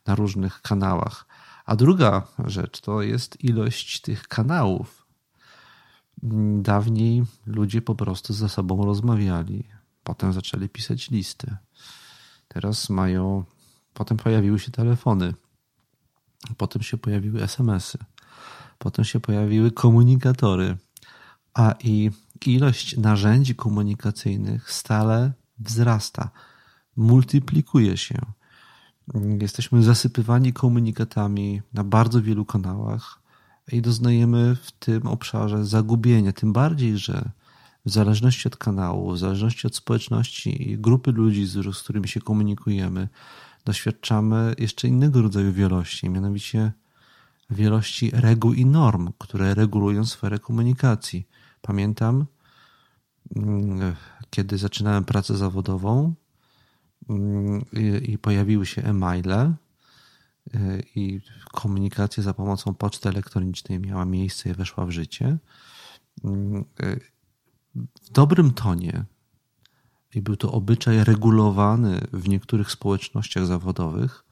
na 0.06 0.15
różnych 0.15 0.62
kanałach. 0.62 1.28
A 1.65 1.76
druga 1.76 2.28
rzecz 2.46 2.82
to 2.82 3.02
jest 3.02 3.44
ilość 3.44 4.02
tych 4.02 4.28
kanałów. 4.28 5.01
Dawniej 6.62 7.24
ludzie 7.46 7.82
po 7.82 7.96
prostu 7.96 8.34
ze 8.34 8.50
sobą 8.50 8.86
rozmawiali, 8.86 9.64
potem 10.04 10.34
zaczęli 10.34 10.70
pisać 10.70 11.10
listy. 11.10 11.56
Teraz 12.48 12.90
mają, 12.90 13.44
potem 13.94 14.18
pojawiły 14.18 14.60
się 14.60 14.72
telefony, 14.72 15.34
potem 16.58 16.82
się 16.82 16.98
pojawiły 16.98 17.44
SMS-y, 17.44 17.98
potem 18.78 19.06
się 19.06 19.20
pojawiły 19.20 19.72
komunikatory, 19.72 20.78
a 21.54 21.76
i 21.84 22.12
ilość 22.46 22.98
narzędzi 22.98 23.56
komunikacyjnych 23.56 24.72
stale 24.72 25.34
wzrasta, 25.60 26.30
multiplikuje 26.96 27.98
się. 27.98 28.22
Jesteśmy 29.42 29.84
zasypywani 29.84 30.54
komunikatami 30.54 31.62
na 31.74 31.84
bardzo 31.84 32.22
wielu 32.22 32.46
kanałach 32.46 33.21
i 33.72 33.82
doznajemy 33.82 34.56
w 34.56 34.72
tym 34.72 35.08
obszarze 35.08 35.66
zagubienia. 35.66 36.34
Tym 36.34 36.54
bardziej, 36.54 36.98
że 36.98 37.30
w 37.86 37.92
zależności 37.92 38.48
od 38.48 38.58
kanału, 38.58 39.12
w 39.12 39.20
zależności 39.20 39.68
od 39.68 39.76
społeczności 39.76 40.72
i 40.72 40.78
grupy 40.78 41.12
ludzi, 41.12 41.46
z, 41.46 41.80
którymi 41.84 42.08
się 42.08 42.22
komunikujemy, 42.22 43.08
doświadczamy 43.66 44.56
jeszcze 44.58 44.88
innego 44.88 45.22
rodzaju 45.22 45.54
wielości, 45.54 46.10
mianowicie 46.10 46.72
wielości 47.50 48.12
reguł 48.14 48.54
i 48.54 48.66
norm, 48.66 49.10
które 49.18 49.54
regulują 49.54 50.06
sferę 50.06 50.40
komunikacji. 50.40 51.28
Pamiętam, 51.62 52.26
mm, 53.36 53.96
kiedy 54.30 54.58
zaczynałem 54.58 55.04
pracę 55.04 55.38
zawodową 55.38 56.14
mm, 57.10 57.66
i 58.02 58.18
pojawiły 58.18 58.66
się 58.66 58.84
e-maile, 58.84 59.54
i 60.96 61.22
komunikacja 61.52 62.24
za 62.24 62.34
pomocą 62.34 62.74
poczty 62.74 63.10
elektronicznej 63.10 63.80
miała 63.80 64.06
miejsce 64.06 64.50
i 64.50 64.54
weszła 64.54 64.86
w 64.86 64.92
życie. 64.92 65.38
Y, 66.26 67.00
w 67.76 68.12
dobrym 68.12 68.52
tonie 68.52 69.06
i 70.16 70.22
był 70.22 70.36
to 70.36 70.52
obyczaj 70.52 71.04
regulowany 71.04 72.02
w 72.14 72.30
niektórych 72.30 72.72
społecznościach 72.72 73.46
zawodowych 73.46 74.26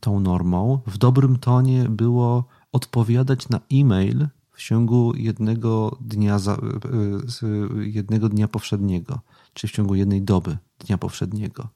tą 0.00 0.20
normą. 0.20 0.80
W 0.86 0.98
dobrym 0.98 1.38
tonie 1.38 1.88
było 1.88 2.44
odpowiadać 2.72 3.48
na 3.48 3.60
e-mail 3.72 4.28
w 4.52 4.62
ciągu 4.62 5.12
jednego 5.16 5.98
dnia, 6.00 6.36
y, 6.36 7.90
jednego 7.90 8.28
dnia 8.28 8.48
powszedniego, 8.48 9.20
czy 9.54 9.68
w 9.68 9.72
ciągu 9.72 9.94
jednej 9.94 10.22
doby 10.22 10.58
dnia 10.78 10.98
powszedniego. 10.98 11.68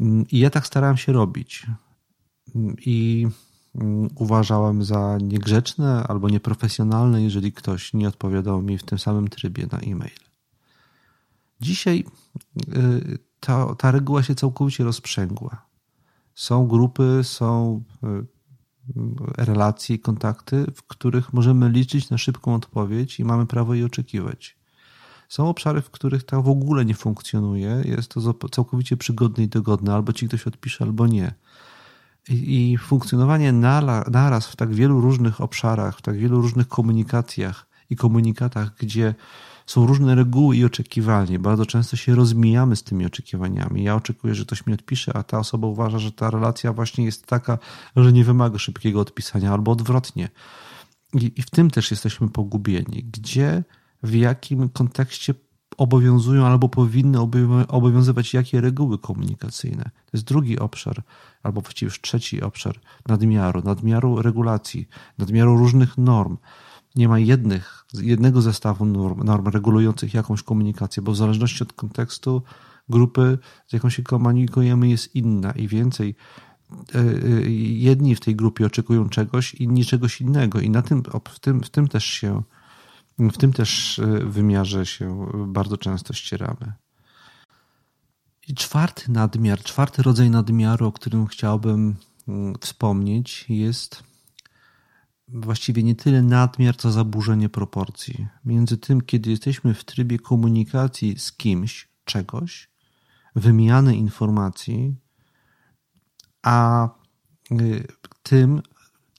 Mm, 0.00 0.24
I 0.28 0.38
ja 0.38 0.50
tak 0.50 0.66
starałem 0.66 0.96
się 0.96 1.12
robić. 1.12 1.66
I 2.86 3.26
mm, 3.74 4.08
uważałem 4.14 4.84
za 4.84 5.18
niegrzeczne 5.22 6.04
albo 6.08 6.28
nieprofesjonalne, 6.28 7.22
jeżeli 7.22 7.52
ktoś 7.52 7.94
nie 7.94 8.08
odpowiadał 8.08 8.62
mi 8.62 8.78
w 8.78 8.82
tym 8.82 8.98
samym 8.98 9.28
trybie 9.28 9.66
na 9.72 9.78
e-mail. 9.78 10.18
Dzisiaj 11.60 12.04
y, 12.76 13.18
ta, 13.40 13.74
ta 13.74 13.90
reguła 13.90 14.22
się 14.22 14.34
całkowicie 14.34 14.84
rozprzęgła. 14.84 15.66
Są 16.34 16.66
grupy, 16.66 17.20
są 17.22 17.82
y, 18.04 18.38
relacje, 19.36 19.98
kontakty, 19.98 20.66
w 20.74 20.82
których 20.82 21.32
możemy 21.32 21.70
liczyć 21.70 22.10
na 22.10 22.18
szybką 22.18 22.54
odpowiedź 22.54 23.20
i 23.20 23.24
mamy 23.24 23.46
prawo 23.46 23.74
jej 23.74 23.84
oczekiwać. 23.84 24.58
Są 25.28 25.48
obszary, 25.48 25.82
w 25.82 25.90
których 25.90 26.24
ta 26.24 26.40
w 26.40 26.48
ogóle 26.48 26.84
nie 26.84 26.94
funkcjonuje, 26.94 27.82
jest 27.84 28.08
to 28.08 28.34
całkowicie 28.50 28.96
przygodne 28.96 29.44
i 29.44 29.48
dogodne, 29.48 29.94
albo 29.94 30.12
ci 30.12 30.28
ktoś 30.28 30.46
odpisze, 30.46 30.84
albo 30.84 31.06
nie. 31.06 31.34
I, 32.30 32.78
funkcjonowanie 32.80 33.52
naraz 34.10 34.46
w 34.46 34.56
tak 34.56 34.74
wielu 34.74 35.00
różnych 35.00 35.40
obszarach, 35.40 35.98
w 35.98 36.02
tak 36.02 36.16
wielu 36.16 36.40
różnych 36.40 36.68
komunikacjach 36.68 37.66
i 37.90 37.96
komunikatach, 37.96 38.74
gdzie 38.78 39.14
są 39.66 39.86
różne 39.86 40.14
reguły 40.14 40.56
i 40.56 40.64
oczekiwania. 40.64 41.38
Bardzo 41.38 41.66
często 41.66 41.96
się 41.96 42.14
rozmijamy 42.14 42.76
z 42.76 42.82
tymi 42.82 43.06
oczekiwaniami. 43.06 43.84
Ja 43.84 43.94
oczekuję, 43.94 44.34
że 44.34 44.44
ktoś 44.44 44.66
mi 44.66 44.74
odpisze, 44.74 45.16
a 45.16 45.22
ta 45.22 45.38
osoba 45.38 45.66
uważa, 45.66 45.98
że 45.98 46.12
ta 46.12 46.30
relacja 46.30 46.72
właśnie 46.72 47.04
jest 47.04 47.26
taka, 47.26 47.58
że 47.96 48.12
nie 48.12 48.24
wymaga 48.24 48.58
szybkiego 48.58 49.00
odpisania, 49.00 49.52
albo 49.52 49.72
odwrotnie. 49.72 50.28
I 51.14 51.42
w 51.42 51.50
tym 51.50 51.70
też 51.70 51.90
jesteśmy 51.90 52.28
pogubieni. 52.28 53.04
Gdzie, 53.12 53.64
w 54.02 54.14
jakim 54.14 54.68
kontekście 54.68 55.34
obowiązują 55.78 56.46
albo 56.46 56.68
powinny 56.68 57.18
obowiązywać 57.68 58.34
jakie 58.34 58.60
reguły 58.60 58.98
komunikacyjne. 58.98 59.84
To 59.84 60.10
jest 60.12 60.26
drugi 60.26 60.58
obszar, 60.58 61.02
albo 61.42 61.60
właściwie 61.60 61.86
już 61.86 62.00
trzeci 62.00 62.42
obszar 62.42 62.80
nadmiaru, 63.08 63.62
nadmiaru 63.62 64.22
regulacji, 64.22 64.88
nadmiaru 65.18 65.56
różnych 65.56 65.98
norm 65.98 66.36
nie 66.96 67.08
ma 67.08 67.18
jednych, 67.18 67.84
jednego 67.94 68.42
zestawu 68.42 68.86
norm, 68.86 69.24
norm 69.24 69.48
regulujących 69.48 70.14
jakąś 70.14 70.42
komunikację, 70.42 71.02
bo 71.02 71.12
w 71.12 71.16
zależności 71.16 71.62
od 71.62 71.72
kontekstu 71.72 72.42
grupy, 72.88 73.38
z 73.66 73.72
jaką 73.72 73.90
się 73.90 74.02
komunikujemy, 74.02 74.88
jest 74.88 75.14
inna 75.14 75.52
i 75.52 75.68
więcej. 75.68 76.14
E, 76.94 76.98
e, 76.98 77.50
jedni 77.60 78.14
w 78.14 78.20
tej 78.20 78.36
grupie 78.36 78.66
oczekują 78.66 79.08
czegoś, 79.08 79.54
inni 79.54 79.84
czegoś 79.84 80.20
innego, 80.20 80.60
i 80.60 80.70
na 80.70 80.82
tym, 80.82 81.02
w, 81.28 81.40
tym, 81.40 81.60
w 81.60 81.70
tym 81.70 81.88
też 81.88 82.04
się, 82.04 82.42
w 83.18 83.38
tym 83.38 83.52
też 83.52 83.98
e, 83.98 84.06
wymiarze 84.06 84.86
się 84.86 85.28
bardzo 85.46 85.76
często 85.76 86.12
ścieramy. 86.12 86.72
I 88.48 88.54
czwarty 88.54 89.12
nadmiar, 89.12 89.62
czwarty 89.62 90.02
rodzaj 90.02 90.30
nadmiaru, 90.30 90.86
o 90.86 90.92
którym 90.92 91.26
chciałbym 91.26 91.96
mm, 92.28 92.54
wspomnieć, 92.60 93.44
jest 93.48 94.02
właściwie 95.28 95.82
nie 95.82 95.94
tyle 95.94 96.22
nadmiar, 96.22 96.76
co 96.76 96.90
zaburzenie 96.90 97.48
proporcji 97.48 98.26
między 98.44 98.78
tym, 98.78 99.00
kiedy 99.00 99.30
jesteśmy 99.30 99.74
w 99.74 99.84
trybie 99.84 100.18
komunikacji 100.18 101.18
z 101.18 101.32
kimś, 101.32 101.88
czegoś, 102.04 102.70
wymiany 103.36 103.96
informacji, 103.96 104.94
a 106.42 106.88
y, 107.52 107.86
tym 108.22 108.62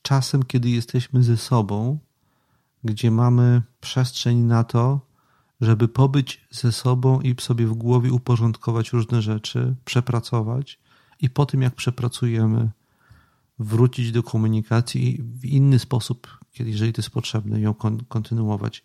czasem, 0.01 0.43
kiedy 0.43 0.69
jesteśmy 0.69 1.23
ze 1.23 1.37
sobą, 1.37 1.99
gdzie 2.83 3.11
mamy 3.11 3.61
przestrzeń 3.81 4.37
na 4.37 4.63
to, 4.63 5.09
żeby 5.61 5.87
pobyć 5.87 6.47
ze 6.51 6.71
sobą 6.71 7.21
i 7.21 7.35
sobie 7.41 7.67
w 7.67 7.73
głowie 7.73 8.13
uporządkować 8.13 8.93
różne 8.93 9.21
rzeczy, 9.21 9.75
przepracować 9.85 10.79
i 11.19 11.29
po 11.29 11.45
tym, 11.45 11.61
jak 11.61 11.75
przepracujemy, 11.75 12.71
wrócić 13.59 14.11
do 14.11 14.23
komunikacji 14.23 15.15
i 15.15 15.23
w 15.23 15.45
inny 15.45 15.79
sposób, 15.79 16.37
jeżeli 16.59 16.93
to 16.93 17.01
jest 17.01 17.09
potrzebne, 17.09 17.61
ją 17.61 17.73
kontynuować. 18.07 18.83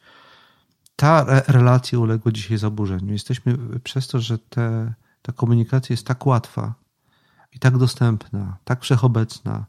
Ta 0.96 1.42
relacja 1.46 1.98
uległa 1.98 2.32
dzisiaj 2.32 2.58
zaburzeniu. 2.58 3.12
Jesteśmy 3.12 3.58
przez 3.80 4.08
to, 4.08 4.20
że 4.20 4.38
te, 4.38 4.94
ta 5.22 5.32
komunikacja 5.32 5.92
jest 5.92 6.06
tak 6.06 6.26
łatwa 6.26 6.74
i 7.52 7.58
tak 7.58 7.78
dostępna, 7.78 8.56
tak 8.64 8.82
wszechobecna. 8.82 9.66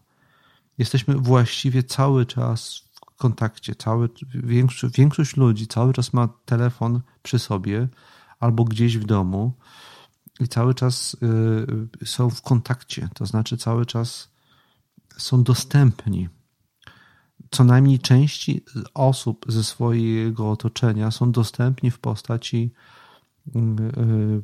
Jesteśmy 0.78 1.16
właściwie 1.16 1.84
cały 1.84 2.26
czas 2.26 2.85
kontakcie. 3.17 3.75
Cały, 3.75 4.10
większość, 4.34 4.97
większość 4.97 5.38
ludzi 5.38 5.67
cały 5.67 5.93
czas 5.93 6.13
ma 6.13 6.30
telefon 6.45 7.01
przy 7.23 7.39
sobie 7.39 7.88
albo 8.39 8.63
gdzieś 8.63 8.97
w 8.97 9.06
domu 9.06 9.54
i 10.39 10.47
cały 10.47 10.73
czas 10.73 11.17
y, 12.01 12.06
są 12.06 12.30
w 12.30 12.41
kontakcie. 12.41 13.10
To 13.13 13.25
znaczy 13.25 13.58
cały 13.58 13.86
czas 13.86 14.32
są 15.17 15.43
dostępni. 15.43 16.30
Co 17.51 17.63
najmniej 17.63 17.99
części 17.99 18.63
osób 18.93 19.45
ze 19.49 19.63
swojego 19.63 20.51
otoczenia 20.51 21.12
są 21.12 21.32
dostępni 21.32 21.91
w 21.91 21.99
postaci 21.99 22.73
mm, 23.56 23.80
y, 23.80 24.41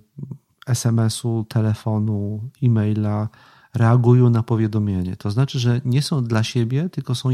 SMS-u, 0.68 1.46
telefonu, 1.50 2.50
e-maila, 2.64 3.30
reagują 3.74 4.30
na 4.30 4.44
powiadomienie. 4.44 5.16
To 5.16 5.32
znaczy, 5.32 5.60
że 5.60 5.82
nie 5.86 6.02
są 6.02 6.24
dla 6.24 6.44
siebie, 6.44 6.90
tylko 6.90 7.16
są 7.16 7.30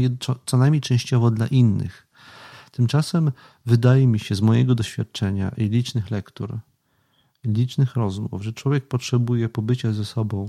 co 0.46 0.56
najmniej 0.56 0.80
częściowo 0.80 1.30
dla 1.30 1.46
innych. 1.46 2.06
Tymczasem 2.72 3.32
wydaje 3.66 4.06
mi 4.06 4.18
się 4.18 4.34
z 4.34 4.40
mojego 4.40 4.74
doświadczenia 4.74 5.52
i 5.56 5.64
licznych 5.64 6.10
lektur, 6.10 6.58
licznych 7.44 7.96
rozmów, 7.96 8.42
że 8.42 8.52
człowiek 8.52 8.88
potrzebuje 8.88 9.48
pobycia 9.48 9.92
ze 9.92 10.04
sobą, 10.04 10.48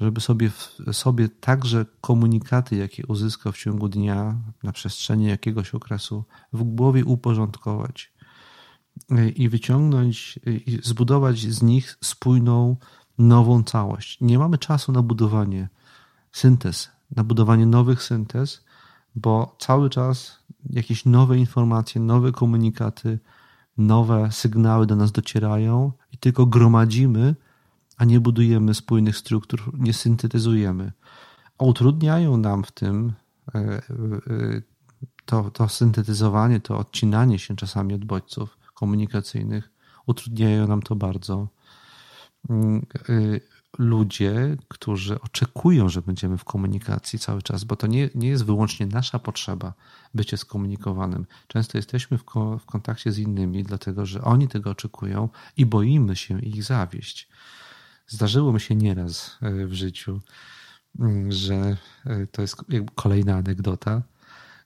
żeby 0.00 0.20
sobie, 0.20 0.50
sobie 0.92 1.28
także 1.28 1.86
komunikaty, 2.00 2.76
jakie 2.76 3.06
uzyskał 3.06 3.52
w 3.52 3.58
ciągu 3.58 3.88
dnia, 3.88 4.36
na 4.62 4.72
przestrzeni 4.72 5.26
jakiegoś 5.26 5.74
okresu, 5.74 6.24
w 6.52 6.62
głowie 6.62 7.04
uporządkować 7.04 8.12
i 9.36 9.48
wyciągnąć, 9.48 10.38
i 10.46 10.78
zbudować 10.82 11.38
z 11.38 11.62
nich 11.62 11.98
spójną, 12.04 12.76
nową 13.22 13.62
całość. 13.62 14.18
Nie 14.20 14.38
mamy 14.38 14.58
czasu 14.58 14.92
na 14.92 15.02
budowanie 15.02 15.68
syntez, 16.32 16.90
na 17.16 17.24
budowanie 17.24 17.66
nowych 17.66 18.02
syntez, 18.02 18.64
bo 19.14 19.56
cały 19.58 19.90
czas 19.90 20.38
jakieś 20.70 21.04
nowe 21.04 21.38
informacje, 21.38 22.00
nowe 22.00 22.32
komunikaty, 22.32 23.18
nowe 23.78 24.32
sygnały 24.32 24.86
do 24.86 24.96
nas 24.96 25.12
docierają 25.12 25.92
i 26.12 26.18
tylko 26.18 26.46
gromadzimy, 26.46 27.34
a 27.96 28.04
nie 28.04 28.20
budujemy 28.20 28.74
spójnych 28.74 29.16
struktur, 29.16 29.72
nie 29.78 29.92
syntetyzujemy. 29.92 30.92
A 31.58 31.64
utrudniają 31.64 32.36
nam 32.36 32.64
w 32.64 32.72
tym 32.72 33.12
e, 33.54 33.58
e, 33.58 33.82
to, 35.24 35.50
to 35.50 35.68
syntetyzowanie, 35.68 36.60
to 36.60 36.78
odcinanie 36.78 37.38
się 37.38 37.56
czasami 37.56 37.94
od 37.94 38.04
bodźców 38.04 38.58
komunikacyjnych, 38.74 39.70
utrudniają 40.06 40.68
nam 40.68 40.82
to 40.82 40.96
bardzo 40.96 41.48
ludzie, 43.78 44.56
którzy 44.68 45.20
oczekują, 45.20 45.88
że 45.88 46.02
będziemy 46.02 46.38
w 46.38 46.44
komunikacji 46.44 47.18
cały 47.18 47.42
czas, 47.42 47.64
bo 47.64 47.76
to 47.76 47.86
nie, 47.86 48.10
nie 48.14 48.28
jest 48.28 48.44
wyłącznie 48.44 48.86
nasza 48.86 49.18
potrzeba 49.18 49.74
bycie 50.14 50.36
skomunikowanym. 50.36 51.26
Często 51.46 51.78
jesteśmy 51.78 52.18
w, 52.18 52.24
ko 52.24 52.58
w 52.58 52.66
kontakcie 52.66 53.12
z 53.12 53.18
innymi, 53.18 53.62
dlatego 53.62 54.06
że 54.06 54.22
oni 54.22 54.48
tego 54.48 54.70
oczekują 54.70 55.28
i 55.56 55.66
boimy 55.66 56.16
się 56.16 56.40
ich 56.40 56.64
zawieść. 56.64 57.28
Zdarzyło 58.06 58.52
mi 58.52 58.60
się 58.60 58.74
nieraz 58.74 59.38
e, 59.42 59.66
w 59.66 59.72
życiu, 59.72 60.20
mm, 60.98 61.32
że 61.32 61.76
e, 62.06 62.26
to 62.26 62.42
jest 62.42 62.56
kolejna 62.94 63.36
anegdota, 63.36 64.02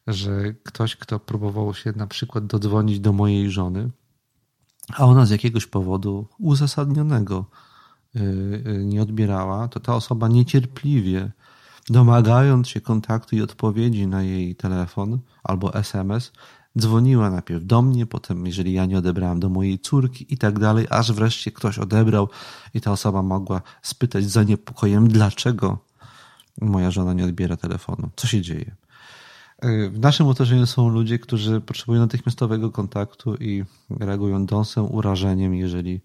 że 0.07 0.55
ktoś, 0.63 0.97
kto 0.97 1.21
próbował 1.21 1.75
się 1.75 1.93
na 1.97 2.07
przykład 2.07 2.47
dodzwonić 2.47 3.01
do 3.01 3.13
mojej 3.13 3.51
żony, 3.51 3.91
a 4.95 5.05
ona 5.05 5.27
z 5.27 5.31
jakiegoś 5.31 5.67
powodu 5.67 6.29
uzasadnionego 6.39 7.45
Y, 7.47 7.49
y, 7.49 7.66
nie 8.85 9.03
odbierała, 9.03 9.69
to 9.69 9.81
ta 9.81 9.95
osoba 9.95 10.29
niecierpliwie, 10.29 11.31
domagając 11.91 12.69
się 12.69 12.81
kontaktu 12.81 13.37
i 13.37 13.43
odpowiedzi 13.43 14.07
na 14.07 14.23
jej 14.23 14.57
telefon 14.57 15.19
albo 15.45 15.75
SMS, 15.75 16.33
dzwoniła 16.79 17.31
najpierw 17.31 17.67
do 17.67 17.83
mnie, 17.83 18.07
potem, 18.07 18.47
jeżeli 18.47 18.73
ja 18.73 18.87
nie 18.87 18.99
odebrałem, 18.99 19.41
do 19.41 19.49
mojej 19.49 19.79
córki 19.79 20.27
i 20.35 20.39
tak 20.39 20.59
dalej, 20.59 20.87
aż 20.91 21.13
wreszcie 21.13 21.53
ktoś 21.53 21.79
odebrał 21.79 22.29
i 22.75 22.81
ta 22.81 22.93
osoba 22.93 23.23
mogła 23.23 23.63
spytać 23.83 24.25
z 24.25 24.29
zaniepokojem, 24.29 25.09
dlaczego 25.09 25.79
moja 26.61 26.91
żona 26.91 27.13
nie 27.13 27.25
odbiera 27.25 27.57
telefonu, 27.57 28.11
co 28.17 28.27
się 28.27 28.41
dzieje. 28.41 28.75
Y, 29.65 29.91
w 29.91 30.01
naszym 30.01 30.27
otoczeniu 30.27 30.67
są 30.67 30.89
ludzie, 30.89 31.19
którzy 31.19 31.61
potrzebują 31.61 32.01
natychmiastowego 32.01 32.71
kontaktu 32.71 33.35
i 33.35 33.65
reagują 33.91 34.47
dąsem, 34.47 34.95
urażeniem, 34.95 35.55
jeżeli 35.55 36.01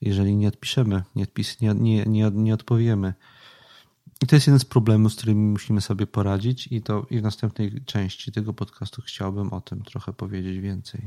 jeżeli 0.00 0.36
nie 0.36 0.48
odpiszemy, 0.48 1.02
nie, 1.16 1.22
odpis, 1.22 1.60
nie, 1.60 1.74
nie, 1.74 2.04
nie, 2.04 2.30
nie 2.34 2.54
odpowiemy. 2.54 3.14
I 4.22 4.26
to 4.26 4.36
jest 4.36 4.46
jeden 4.46 4.60
z 4.60 4.64
problemów, 4.64 5.12
z 5.12 5.16
którymi 5.16 5.50
musimy 5.52 5.80
sobie 5.80 6.06
poradzić, 6.06 6.68
i 6.70 6.82
to 6.82 7.06
i 7.10 7.18
w 7.18 7.22
następnej 7.22 7.84
części 7.84 8.32
tego 8.32 8.52
podcastu 8.52 9.02
chciałbym 9.02 9.52
o 9.52 9.60
tym 9.60 9.82
trochę 9.82 10.12
powiedzieć 10.12 10.58
więcej. 10.58 11.00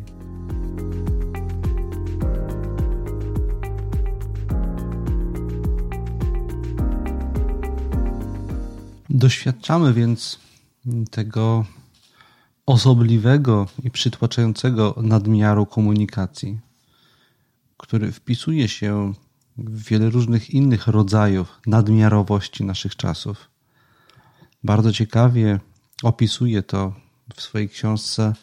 Doświadczamy 9.10 9.94
więc 9.94 10.40
tego 11.12 11.66
osobliwego 12.66 13.68
i 13.84 13.92
przytłaczającego 13.92 14.96
nadmiaru 14.98 15.66
komunikacji 15.66 16.60
który 17.84 18.12
wpisuje 18.12 18.68
się 18.68 19.14
w 19.58 19.84
wiele 19.90 20.10
różnych 20.10 20.50
innych 20.50 20.88
rodzajów 20.88 21.60
nadmiarowości 21.68 22.64
naszych 22.64 22.96
czasów. 22.96 23.50
Bardzo 24.64 24.94
ciekawie 24.94 25.60
opisuje 26.04 26.64
to 26.64 26.94
w 27.36 27.42
swojej 27.42 27.70
książce 27.70 28.34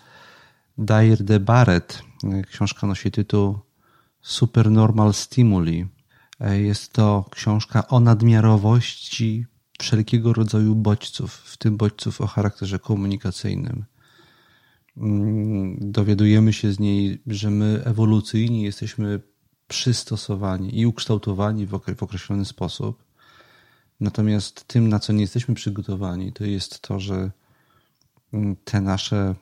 Dyer 0.79 1.25
de 1.25 1.41
Barrett. 1.41 2.03
Książka 2.47 2.87
nosi 2.87 3.11
tytuł 3.11 3.59
Supernormal 4.23 5.15
Stimuli. 5.15 5.87
Jest 6.41 6.93
to 6.93 7.25
książka 7.31 7.89
o 7.89 8.01
nadmiarowości 8.01 9.47
wszelkiego 9.79 10.33
rodzaju 10.33 10.75
bodźców, 10.75 11.33
w 11.35 11.57
tym 11.57 11.77
bodźców 11.77 12.21
o 12.21 12.27
charakterze 12.27 12.79
komunikacyjnym. 12.79 13.85
Mm, 14.97 15.77
dowiadujemy 15.81 16.53
się 16.53 16.73
z 16.73 16.79
niej, 16.79 17.23
że 17.27 17.51
my 17.51 17.83
ewolucyjnie 17.85 18.63
jesteśmy 18.63 19.21
przystosowani 19.71 20.81
i 20.81 20.87
ukształtowani 20.87 21.67
w 21.67 22.03
określony 22.03 22.45
sposób. 22.45 23.05
Natomiast 24.01 24.65
tym, 24.65 24.89
na 24.89 24.99
co 24.99 25.13
nie 25.13 25.21
jesteśmy 25.21 25.55
przygotowani, 25.55 26.33
to 26.33 26.45
jest 26.45 26.81
to, 26.81 27.01
że 27.01 27.31
mm, 28.33 28.57
te 28.65 28.81
nasze 28.81 29.35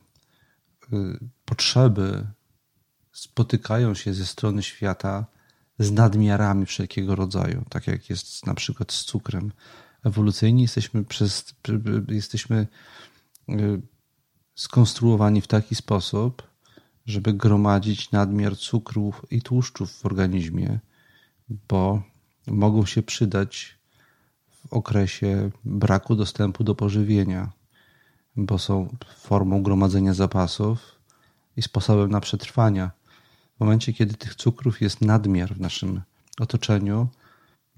y, 0.92 0.96
potrzeby 1.44 2.26
spotykają 3.12 3.94
się 3.94 4.14
ze 4.14 4.26
strony 4.26 4.62
świata 4.62 5.26
z 5.78 5.92
nadmiarami 5.92 6.66
wszelkiego 6.66 7.14
rodzaju, 7.14 7.64
tak 7.68 7.86
jak 7.86 8.10
jest 8.10 8.46
na 8.46 8.54
przykład 8.54 8.92
z 8.92 9.04
cukrem. 9.04 9.52
Ewolucyjnie 10.04 10.62
jesteśmy, 10.62 11.04
przez, 11.04 11.54
jesteśmy 12.08 12.66
y, 13.48 13.82
skonstruowani 14.54 15.40
w 15.40 15.46
taki 15.46 15.74
sposób, 15.74 16.42
żeby 17.08 17.32
gromadzić 17.32 18.10
nadmiar 18.10 18.56
cukrów 18.56 19.26
i 19.30 19.42
tłuszczów 19.42 19.92
w 19.92 20.06
organizmie, 20.06 20.78
bo 21.68 22.02
mogą 22.46 22.86
się 22.86 23.02
przydać 23.02 23.78
w 24.50 24.72
okresie 24.72 25.50
braku 25.64 26.16
dostępu 26.16 26.64
do 26.64 26.74
pożywienia, 26.74 27.52
bo 28.36 28.58
są 28.58 28.96
formą 29.16 29.62
gromadzenia 29.62 30.14
zapasów 30.14 30.98
i 31.56 31.62
sposobem 31.62 32.10
na 32.10 32.20
przetrwania. 32.20 32.90
W 33.56 33.60
momencie, 33.60 33.92
kiedy 33.92 34.14
tych 34.14 34.34
cukrów 34.34 34.80
jest 34.80 35.00
nadmiar 35.00 35.54
w 35.54 35.60
naszym 35.60 36.00
otoczeniu, 36.40 37.08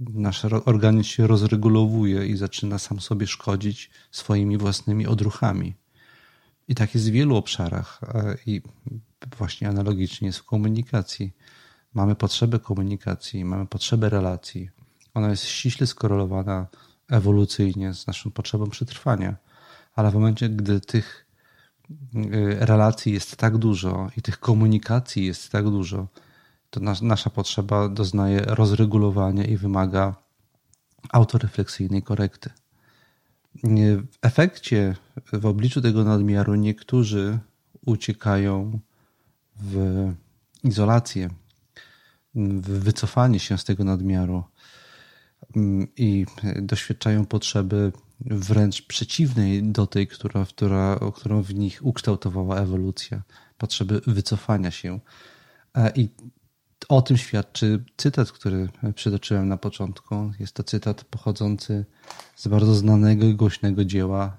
nasz 0.00 0.44
organizm 0.44 1.08
się 1.08 1.26
rozregulowuje 1.26 2.26
i 2.26 2.36
zaczyna 2.36 2.78
sam 2.78 3.00
sobie 3.00 3.26
szkodzić 3.26 3.90
swoimi 4.10 4.58
własnymi 4.58 5.06
odruchami. 5.06 5.74
I 6.70 6.74
tak 6.74 6.94
jest 6.94 7.08
w 7.08 7.12
wielu 7.12 7.36
obszarach. 7.36 8.00
E, 8.14 8.36
I 8.46 8.62
właśnie 9.38 9.68
analogicznie 9.68 10.26
jest 10.26 10.38
w 10.38 10.44
komunikacji. 10.44 11.32
Mamy 11.94 12.14
potrzebę 12.14 12.58
komunikacji, 12.58 13.44
mamy 13.44 13.66
potrzebę 13.66 14.08
relacji. 14.08 14.70
Ona 15.14 15.30
jest 15.30 15.44
ściśle 15.44 15.86
skorelowana 15.86 16.66
ewolucyjnie 17.08 17.94
z 17.94 18.06
naszą 18.06 18.30
potrzebą 18.30 18.70
przetrwania. 18.70 19.36
Ale 19.94 20.10
w 20.10 20.14
momencie, 20.14 20.48
gdy 20.48 20.80
tych 20.80 21.26
y, 21.90 22.56
relacji 22.60 23.12
jest 23.12 23.36
tak 23.36 23.58
dużo 23.58 24.10
i 24.16 24.22
tych 24.22 24.40
komunikacji 24.40 25.26
jest 25.26 25.52
tak 25.52 25.64
dużo, 25.64 26.08
to 26.70 26.80
nasza 27.02 27.30
potrzeba 27.30 27.88
doznaje 27.88 28.40
rozregulowania 28.40 29.44
i 29.44 29.56
wymaga 29.56 30.14
autorefleksyjnej 31.12 32.02
korekty. 32.02 32.50
W 33.54 34.02
efekcie, 34.22 34.96
w 35.32 35.46
obliczu 35.46 35.80
tego 35.80 36.04
nadmiaru, 36.04 36.54
niektórzy 36.54 37.38
uciekają 37.86 38.80
w 39.60 40.12
izolację, 40.64 41.30
w 42.34 42.68
wycofanie 42.68 43.40
się 43.40 43.58
z 43.58 43.64
tego 43.64 43.84
nadmiaru 43.84 44.44
mm, 45.56 45.88
i 45.96 46.26
doświadczają 46.62 47.26
potrzeby 47.26 47.92
wręcz 48.20 48.82
przeciwnej 48.82 49.62
do 49.62 49.86
tej, 49.86 50.06
która, 50.06 50.44
która, 50.44 51.00
którą 51.14 51.42
w 51.42 51.54
nich 51.54 51.80
ukształtowała 51.82 52.56
ewolucja, 52.56 53.22
potrzeby 53.58 54.00
wycofania 54.06 54.70
się. 54.70 55.00
E, 55.74 55.92
I 55.96 56.08
o 56.88 57.02
tym 57.02 57.16
świadczy 57.16 57.84
cytat, 57.96 58.32
który 58.32 58.68
przytoczyłem 58.94 59.48
na 59.48 59.56
początku. 59.56 60.32
Jest 60.40 60.52
to 60.54 60.62
cytat 60.62 61.04
pochodzący 61.04 61.84
z 62.36 62.48
bardzo 62.48 62.74
znanego 62.74 63.26
i 63.26 63.34
głośnego 63.34 63.84
dzieła 63.84 64.36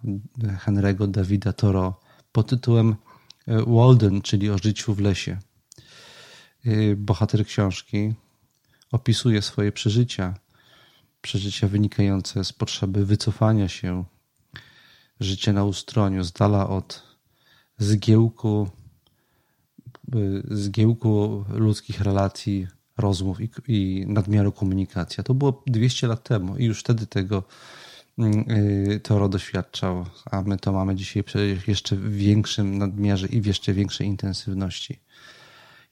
Henry'ego 0.65 1.07
Davida 1.07 1.53
Thoreau 1.53 1.93
pod 2.31 2.49
tytułem 2.49 2.95
E, 3.47 3.65
Walden, 3.65 4.21
czyli 4.21 4.49
o 4.49 4.57
życiu 4.57 4.93
w 4.93 4.99
lesie. 4.99 5.37
E, 6.65 6.95
bohater 6.95 7.45
książki 7.45 8.13
opisuje 8.91 9.41
swoje 9.41 9.71
przeżycia, 9.71 10.33
przeżycia 11.21 11.67
wynikające 11.67 12.43
z 12.43 12.53
potrzeby 12.53 13.05
wycofania 13.05 13.67
się, 13.67 14.03
życia 15.19 15.53
na 15.53 15.63
ustroniu, 15.63 16.23
z 16.23 16.31
dala 16.31 16.69
od 16.69 17.03
zgiełku, 17.77 18.69
zgiełku 20.51 21.45
ludzkich 21.49 22.01
relacji, 22.01 22.67
rozmów 22.97 23.41
i, 23.41 23.49
i 23.67 24.05
nadmiaru 24.07 24.51
komunikacji. 24.51 25.21
A 25.21 25.23
to 25.23 25.33
było 25.33 25.63
200 25.67 26.07
lat 26.07 26.23
temu 26.23 26.57
i 26.57 26.65
już 26.65 26.79
wtedy 26.79 27.07
tego 27.07 27.43
yy, 28.17 28.99
Toro 28.99 29.29
doświadczał, 29.29 30.05
a 30.31 30.41
my 30.41 30.57
to 30.57 30.71
mamy 30.71 30.95
dzisiaj 30.95 31.23
w 31.57 31.67
jeszcze 31.67 31.97
większym 31.97 32.77
nadmiarze 32.77 33.27
i 33.27 33.41
w 33.41 33.45
jeszcze 33.45 33.73
większej 33.73 34.07
intensywności. 34.07 34.99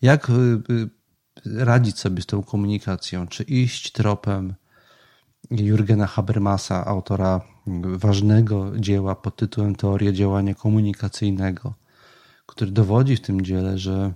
Jak 0.02 0.30
yy, 0.70 0.90
radzić 1.46 2.00
sobie 2.00 2.22
z 2.22 2.26
tą 2.26 2.44
komunikacją? 2.44 3.28
Czy 3.28 3.44
iść 3.44 3.92
tropem 3.92 4.54
Jurgena 5.52 6.08
Habermasa, 6.08 6.86
autora 6.86 7.42
ważnego 7.84 8.72
dzieła 8.80 9.16
pod 9.16 9.36
tytułem 9.36 9.76
Teoria 9.76 10.12
działania 10.12 10.56
komunikacyjnego, 10.56 11.74
który 12.50 12.72
dowodzi 12.72 13.16
w 13.16 13.22
tym 13.22 13.42
dziele, 13.42 13.78
że 13.78 14.14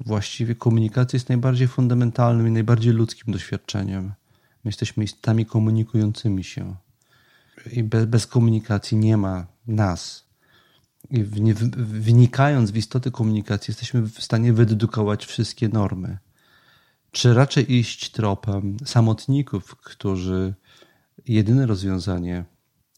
właściwie 0.00 0.54
komunikacja 0.54 1.16
jest 1.16 1.28
najbardziej 1.28 1.68
fundamentalnym 1.68 2.48
i 2.48 2.50
najbardziej 2.50 2.92
ludzkim 2.92 3.32
doświadczeniem. 3.32 4.04
My 4.64 4.68
jesteśmy 4.68 5.04
istotami 5.04 5.46
komunikującymi 5.46 6.44
się. 6.44 6.76
I 7.72 7.82
bez, 7.82 8.04
bez 8.04 8.26
komunikacji 8.26 8.96
nie 8.96 9.16
ma 9.16 9.46
nas. 9.66 10.28
I 11.10 11.24
w, 11.24 11.30
wnikając 12.02 12.70
w 12.70 12.76
istotę 12.76 13.10
komunikacji, 13.10 13.72
jesteśmy 13.72 14.02
w 14.02 14.22
stanie 14.22 14.52
wydedukować 14.52 15.26
wszystkie 15.26 15.68
normy. 15.68 16.18
Czy 17.10 17.34
raczej 17.34 17.72
iść 17.72 18.10
tropem 18.10 18.76
samotników, 18.84 19.76
którzy 19.76 20.54
jedyne 21.26 21.66
rozwiązanie 21.66 22.44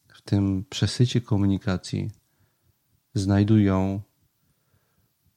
w 0.09 0.23
tym 0.23 0.65
przesycie 0.71 1.21
komunikacji 1.21 2.11
znajdują 3.15 4.03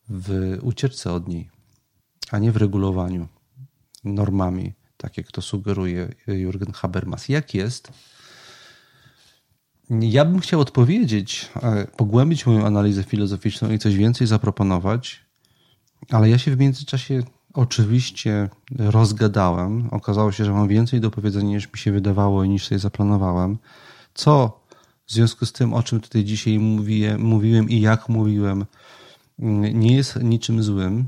w 0.09 0.57
ucieczce 0.61 1.13
od 1.13 1.27
niej, 1.27 1.49
a 2.31 2.39
nie 2.39 2.51
w 2.51 2.57
regulowaniu 2.57 3.27
normami, 4.03 4.73
tak 4.97 5.17
jak 5.17 5.31
to 5.31 5.41
sugeruje 5.41 6.09
Jürgen 6.27 6.73
Habermas. 6.73 7.29
Jak 7.29 7.53
jest? 7.53 7.91
Ja 9.89 10.25
bym 10.25 10.39
chciał 10.39 10.59
odpowiedzieć, 10.59 11.49
e, 11.63 11.87
pogłębić 11.87 12.45
moją 12.45 12.65
analizę 12.65 13.03
filozoficzną 13.03 13.71
i 13.71 13.79
coś 13.79 13.95
więcej 13.95 14.27
zaproponować, 14.27 15.25
ale 16.11 16.29
ja 16.29 16.37
się 16.37 16.55
w 16.55 16.59
międzyczasie 16.59 17.23
oczywiście 17.53 18.49
rozgadałem. 18.77 19.89
Okazało 19.91 20.31
się, 20.31 20.45
że 20.45 20.53
mam 20.53 20.67
więcej 20.67 21.01
do 21.01 21.11
powiedzenia 21.11 21.49
niż 21.49 21.73
mi 21.73 21.79
się 21.79 21.91
wydawało 21.91 22.43
i 22.43 22.49
niż 22.49 22.67
sobie 22.67 22.79
zaplanowałem. 22.79 23.57
Co 24.13 24.59
w 25.05 25.11
związku 25.11 25.45
z 25.45 25.53
tym, 25.53 25.73
o 25.73 25.83
czym 25.83 25.99
tutaj 25.99 26.23
dzisiaj 26.23 26.59
mówię, 26.59 27.17
mówiłem 27.17 27.69
i 27.69 27.81
jak 27.81 28.09
mówiłem, 28.09 28.65
nie 29.39 29.95
jest 29.95 30.15
niczym 30.15 30.63
złym. 30.63 31.07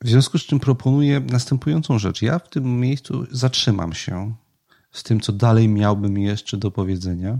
W 0.00 0.08
związku 0.08 0.38
z 0.38 0.42
czym 0.42 0.60
proponuję 0.60 1.20
następującą 1.20 1.98
rzecz. 1.98 2.22
Ja 2.22 2.38
w 2.38 2.48
tym 2.50 2.80
miejscu 2.80 3.26
zatrzymam 3.30 3.92
się 3.92 4.34
z 4.92 5.02
tym, 5.02 5.20
co 5.20 5.32
dalej 5.32 5.68
miałbym 5.68 6.18
jeszcze 6.18 6.56
do 6.56 6.70
powiedzenia 6.70 7.38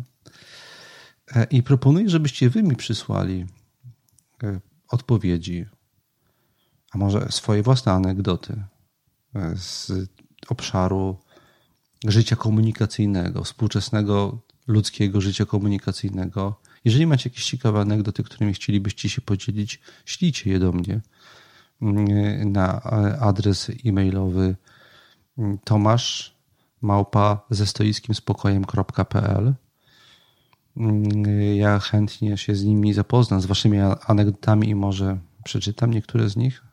e, 1.35 1.45
i 1.45 1.63
proponuję, 1.63 2.09
żebyście 2.09 2.51
wy 2.51 2.63
mi 2.63 2.77
przysłali 2.77 3.47
e, 4.43 4.61
odpowiedzi, 4.89 5.67
a 6.91 6.99
może 6.99 7.27
swoje 7.31 7.63
własne 7.63 7.93
anegdoty 7.93 8.65
e, 9.35 9.57
z 9.57 9.93
obszaru 10.49 11.17
życia 12.05 12.37
komunikacyjnego, 12.37 13.45
współczesnego 13.45 14.39
ludzkiego 14.67 15.21
życia 15.21 15.47
komunikacyjnego. 15.47 16.61
Jeżeli 16.89 17.07
macie 17.07 17.31
jakieś 17.31 17.45
ciekawe 17.45 17.81
anegdoty, 17.81 18.23
którymi 18.23 18.55
chcielibyście 18.55 19.09
się 19.09 19.21
podzielić, 19.21 19.81
ślijcie 20.05 20.51
je 20.51 20.59
do 20.59 20.73
mnie 20.73 21.01
mm, 21.83 22.53
na 22.53 22.83
adres 23.21 23.71
e-mailowy 23.85 24.57
mm, 25.39 25.59
tomasz 25.65 26.37
małpa 26.83 27.41
ze 27.51 27.67
stoickim 27.67 28.15
spokojem.pl. 28.15 29.55
Mm, 30.77 31.57
ja 31.57 31.79
chętnie 31.79 32.37
się 32.37 32.55
z 32.55 32.65
nimi 32.65 32.95
zapoznam, 32.95 33.41
z 33.41 33.47
waszymi 33.47 33.79
anegdotami 34.07 34.69
i 34.69 34.75
może 34.75 35.19
przeczytam 35.45 35.91
niektóre 35.91 36.29
z 36.29 36.37
nich 36.37 36.65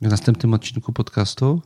w 0.00 0.08
następnym 0.08 0.54
odcinku 0.54 0.92
podcastu. 0.92 1.62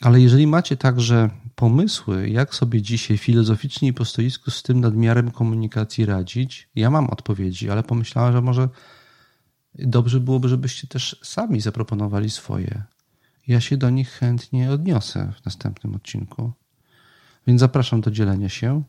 Ale 0.00 0.20
jeżeli 0.20 0.46
macie 0.46 0.76
także 0.76 1.30
pomysły, 1.60 2.28
jak 2.28 2.54
sobie 2.54 2.82
dzisiaj 2.82 3.18
filozoficznie 3.18 3.88
i 3.88 3.92
po 3.92 4.04
stoisku 4.04 4.50
z 4.50 4.62
tym 4.62 4.80
nadmiarem 4.80 5.30
komunikacji 5.30 6.06
radzić, 6.06 6.68
ja 6.74 6.90
mam 6.90 7.10
odpowiedzi, 7.10 7.70
ale 7.70 7.82
pomyślałem, 7.82 8.32
że 8.32 8.42
może 8.42 8.68
dobrze 9.74 10.20
byłoby, 10.20 10.48
żebyście 10.48 10.88
też 10.88 11.20
sami 11.22 11.60
zaproponowali 11.60 12.30
swoje. 12.30 12.82
Ja 13.46 13.60
się 13.60 13.76
do 13.76 13.90
nich 13.90 14.10
chętnie 14.10 14.70
odniosę 14.70 15.32
w 15.40 15.44
następnym 15.44 15.94
odcinku. 15.94 16.52
Więc 17.46 17.60
zapraszam 17.60 18.00
do 18.00 18.10
dzielenia 18.10 18.48
się. 18.48 18.82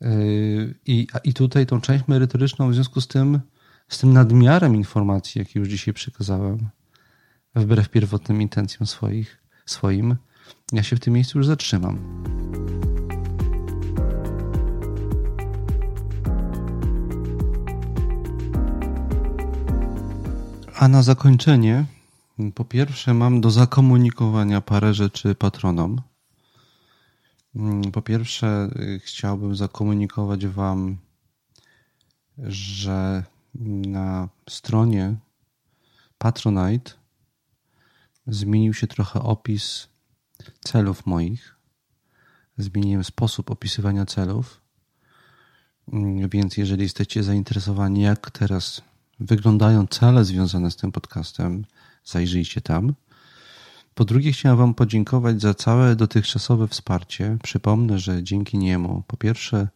Yy, 0.00 0.74
I, 0.86 1.06
I 1.24 1.34
tutaj 1.34 1.66
tą 1.66 1.80
część 1.80 2.08
merytoryczną 2.08 2.70
w 2.70 2.74
związku 2.74 3.00
z 3.00 3.08
tym, 3.08 3.40
z 3.88 3.98
tym 3.98 4.12
nadmiarem 4.12 4.76
informacji, 4.76 5.38
jaki 5.38 5.58
już 5.58 5.68
dzisiaj 5.68 5.94
przekazałem, 5.94 6.68
wbrew 7.54 7.88
pierwotnym 7.88 8.42
intencjom 8.42 8.86
swoich, 8.86 9.42
swoim, 9.66 10.16
ja 10.72 10.82
się 10.82 10.96
w 10.96 11.00
tym 11.00 11.14
miejscu 11.14 11.38
już 11.38 11.46
zatrzymam. 11.46 11.98
A 20.76 20.88
na 20.88 21.02
zakończenie, 21.02 21.84
po 22.54 22.64
pierwsze, 22.64 23.14
mam 23.14 23.40
do 23.40 23.50
zakomunikowania 23.50 24.60
parę 24.60 24.94
rzeczy 24.94 25.34
patronom. 25.34 26.00
Po 27.92 28.02
pierwsze, 28.02 28.70
chciałbym 28.98 29.56
zakomunikować 29.56 30.46
Wam, 30.46 30.96
że 32.38 33.24
na 33.64 34.28
stronie 34.48 35.16
Patronite 36.18 36.92
zmienił 38.26 38.74
się 38.74 38.86
trochę 38.86 39.22
opis 39.22 39.88
celów 40.60 41.06
moich. 41.06 41.54
Zmieniłem 42.58 43.04
sposób 43.04 43.50
opisywania 43.50 44.06
celów. 44.06 44.60
Mm, 45.92 46.28
więc 46.28 46.56
jeżeli 46.56 46.82
jesteście 46.82 47.22
zainteresowani, 47.22 48.00
jak 48.00 48.30
teraz 48.30 48.82
wyglądają 49.20 49.86
cele 49.86 50.24
związane 50.24 50.70
z 50.70 50.76
tym 50.76 50.92
podcastem, 50.92 51.64
zajrzyjcie 52.04 52.60
tam. 52.60 52.94
Po 53.94 54.04
drugie, 54.04 54.32
chciałem 54.32 54.58
Wam 54.58 54.74
podziękować 54.74 55.40
za 55.40 55.54
całe 55.54 55.96
dotychczasowe 55.96 56.68
wsparcie. 56.68 57.38
Przypomnę, 57.42 57.98
że 57.98 58.22
dzięki 58.22 58.58
niemu, 58.58 59.02
po 59.06 59.16
pierwsze, 59.16 59.68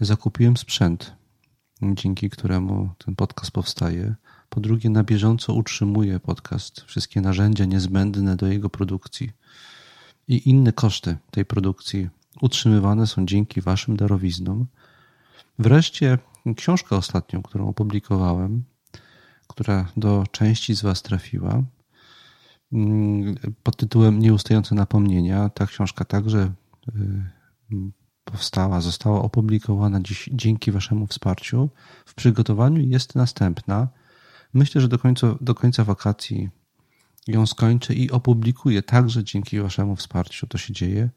zakupiłem 0.00 0.56
sprzęt, 0.56 1.12
dzięki 1.82 2.30
któremu 2.30 2.90
ten 3.04 3.16
podcast 3.16 3.50
powstaje. 3.50 4.14
Po 4.48 4.60
drugie, 4.60 4.90
na 4.90 5.04
bieżąco 5.04 5.54
utrzymuję 5.54 6.20
podcast, 6.20 6.80
wszystkie 6.80 7.20
narzędzia 7.20 7.64
niezbędne 7.64 8.36
do 8.36 8.46
jego 8.46 8.70
produkcji 8.70 9.32
i 10.28 10.50
inne 10.50 10.72
koszty 10.72 11.16
tej 11.30 11.44
produkcji 11.44 12.08
utrzymywane 12.40 13.06
są 13.06 13.26
dzięki 13.26 13.60
Waszym 13.60 13.96
darowiznom. 13.96 14.66
Wreszcie 15.58 16.18
książka 16.56 16.96
ostatnią, 16.96 17.42
którą 17.42 17.68
opublikowałem, 17.68 18.64
która 19.46 19.88
do 19.96 20.24
części 20.30 20.74
z 20.74 20.82
Was 20.82 21.02
trafiła, 21.02 21.62
mm, 22.72 23.34
pod 23.62 23.76
tytułem 23.76 24.18
Nieustające 24.18 24.74
napomnienia. 24.74 25.48
Ta 25.48 25.66
książka 25.66 26.04
także 26.04 26.52
y, 26.88 27.22
powstała, 28.24 28.80
została 28.80 29.22
opublikowana 29.22 30.00
dziś, 30.00 30.30
dzięki 30.32 30.72
Waszemu 30.72 31.06
wsparciu. 31.06 31.70
W 32.06 32.14
przygotowaniu 32.14 32.82
jest 32.82 33.14
następna. 33.14 33.88
Myślę, 34.54 34.80
że 34.80 34.88
do 34.88 34.98
końca, 34.98 35.34
do 35.40 35.54
końca 35.54 35.84
wakacji 35.84 36.50
ją 37.28 37.46
skończę 37.46 37.94
i 37.94 38.10
opublikuję 38.10 38.82
także 38.82 39.24
dzięki 39.24 39.60
Waszemu 39.60 39.96
wsparciu. 39.96 40.46
To 40.46 40.58
się 40.58 40.72
dzieje. 40.72 41.10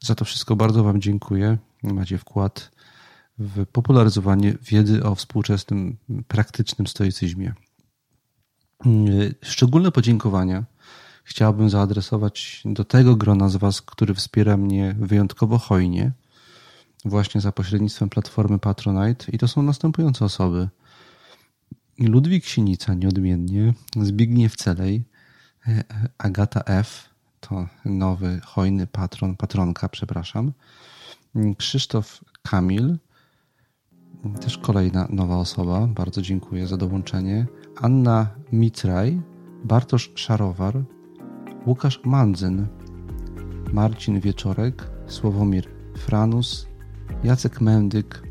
Za 0.00 0.14
to 0.14 0.24
wszystko 0.24 0.56
bardzo 0.56 0.84
Wam 0.84 1.00
dziękuję. 1.00 1.58
Macie 1.82 2.18
wkład 2.18 2.70
w 3.38 3.66
popularyzowanie 3.66 4.54
wiedzy 4.62 5.04
o 5.04 5.14
współczesnym, 5.14 5.96
praktycznym 6.28 6.86
stoicyzmie. 6.86 7.52
Szczególne 9.42 9.92
podziękowania 9.92 10.64
chciałbym 11.24 11.70
zaadresować 11.70 12.62
do 12.64 12.84
tego 12.84 13.16
grona 13.16 13.48
z 13.48 13.56
Was, 13.56 13.82
który 13.82 14.14
wspiera 14.14 14.56
mnie 14.56 14.96
wyjątkowo 14.98 15.58
hojnie, 15.58 16.12
właśnie 17.04 17.40
za 17.40 17.52
pośrednictwem 17.52 18.08
platformy 18.08 18.58
Patronite. 18.58 19.26
I 19.32 19.38
to 19.38 19.48
są 19.48 19.62
następujące 19.62 20.24
osoby. 20.24 20.68
Ludwik 21.98 22.46
Sienica 22.46 22.94
nieodmiennie, 22.94 23.74
Zbigniew 23.96 24.56
Celej, 24.56 25.04
Agata 26.18 26.62
F. 26.66 27.08
To 27.40 27.66
nowy, 27.84 28.40
hojny 28.44 28.86
patron, 28.86 29.36
patronka, 29.36 29.88
przepraszam. 29.88 30.52
Krzysztof 31.58 32.24
Kamil, 32.42 32.98
też 34.40 34.58
kolejna 34.58 35.06
nowa 35.10 35.36
osoba. 35.36 35.86
Bardzo 35.86 36.22
dziękuję 36.22 36.66
za 36.66 36.76
dołączenie. 36.76 37.46
Anna 37.76 38.26
Mitraj, 38.52 39.20
Bartosz 39.64 40.12
Szarowar, 40.14 40.74
Łukasz 41.66 42.00
Mandzyn, 42.04 42.66
Marcin 43.72 44.20
Wieczorek, 44.20 44.90
Sławomir 45.06 45.68
Franus, 45.96 46.66
Jacek 47.24 47.60
Mędyk, 47.60 48.22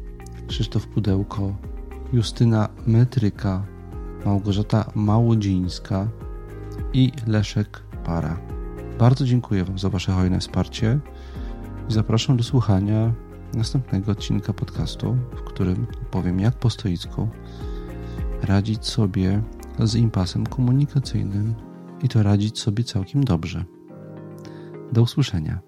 Krzysztof 0.47 0.87
Pudełko, 0.87 1.55
Justyna 2.13 2.69
Metryka, 2.87 3.65
Małgorzata 4.25 4.91
Małodzińska 4.95 6.07
i 6.93 7.11
Leszek 7.27 7.83
Para. 8.03 8.39
Bardzo 8.99 9.25
dziękuję 9.25 9.63
Wam 9.63 9.79
za 9.79 9.89
Wasze 9.89 10.11
hojne 10.11 10.39
wsparcie 10.39 10.99
i 11.89 11.93
zapraszam 11.93 12.37
do 12.37 12.43
słuchania 12.43 13.13
następnego 13.53 14.11
odcinka 14.11 14.53
podcastu, 14.53 15.17
w 15.35 15.41
którym 15.43 15.87
opowiem 16.01 16.39
jak 16.39 16.59
po 16.59 16.69
stoicku 16.69 17.29
radzić 18.41 18.85
sobie 18.85 19.41
z 19.79 19.95
impasem 19.95 20.47
komunikacyjnym 20.47 21.55
i 22.03 22.09
to 22.09 22.23
radzić 22.23 22.59
sobie 22.59 22.83
całkiem 22.83 23.23
dobrze. 23.23 23.65
Do 24.91 25.01
usłyszenia. 25.01 25.66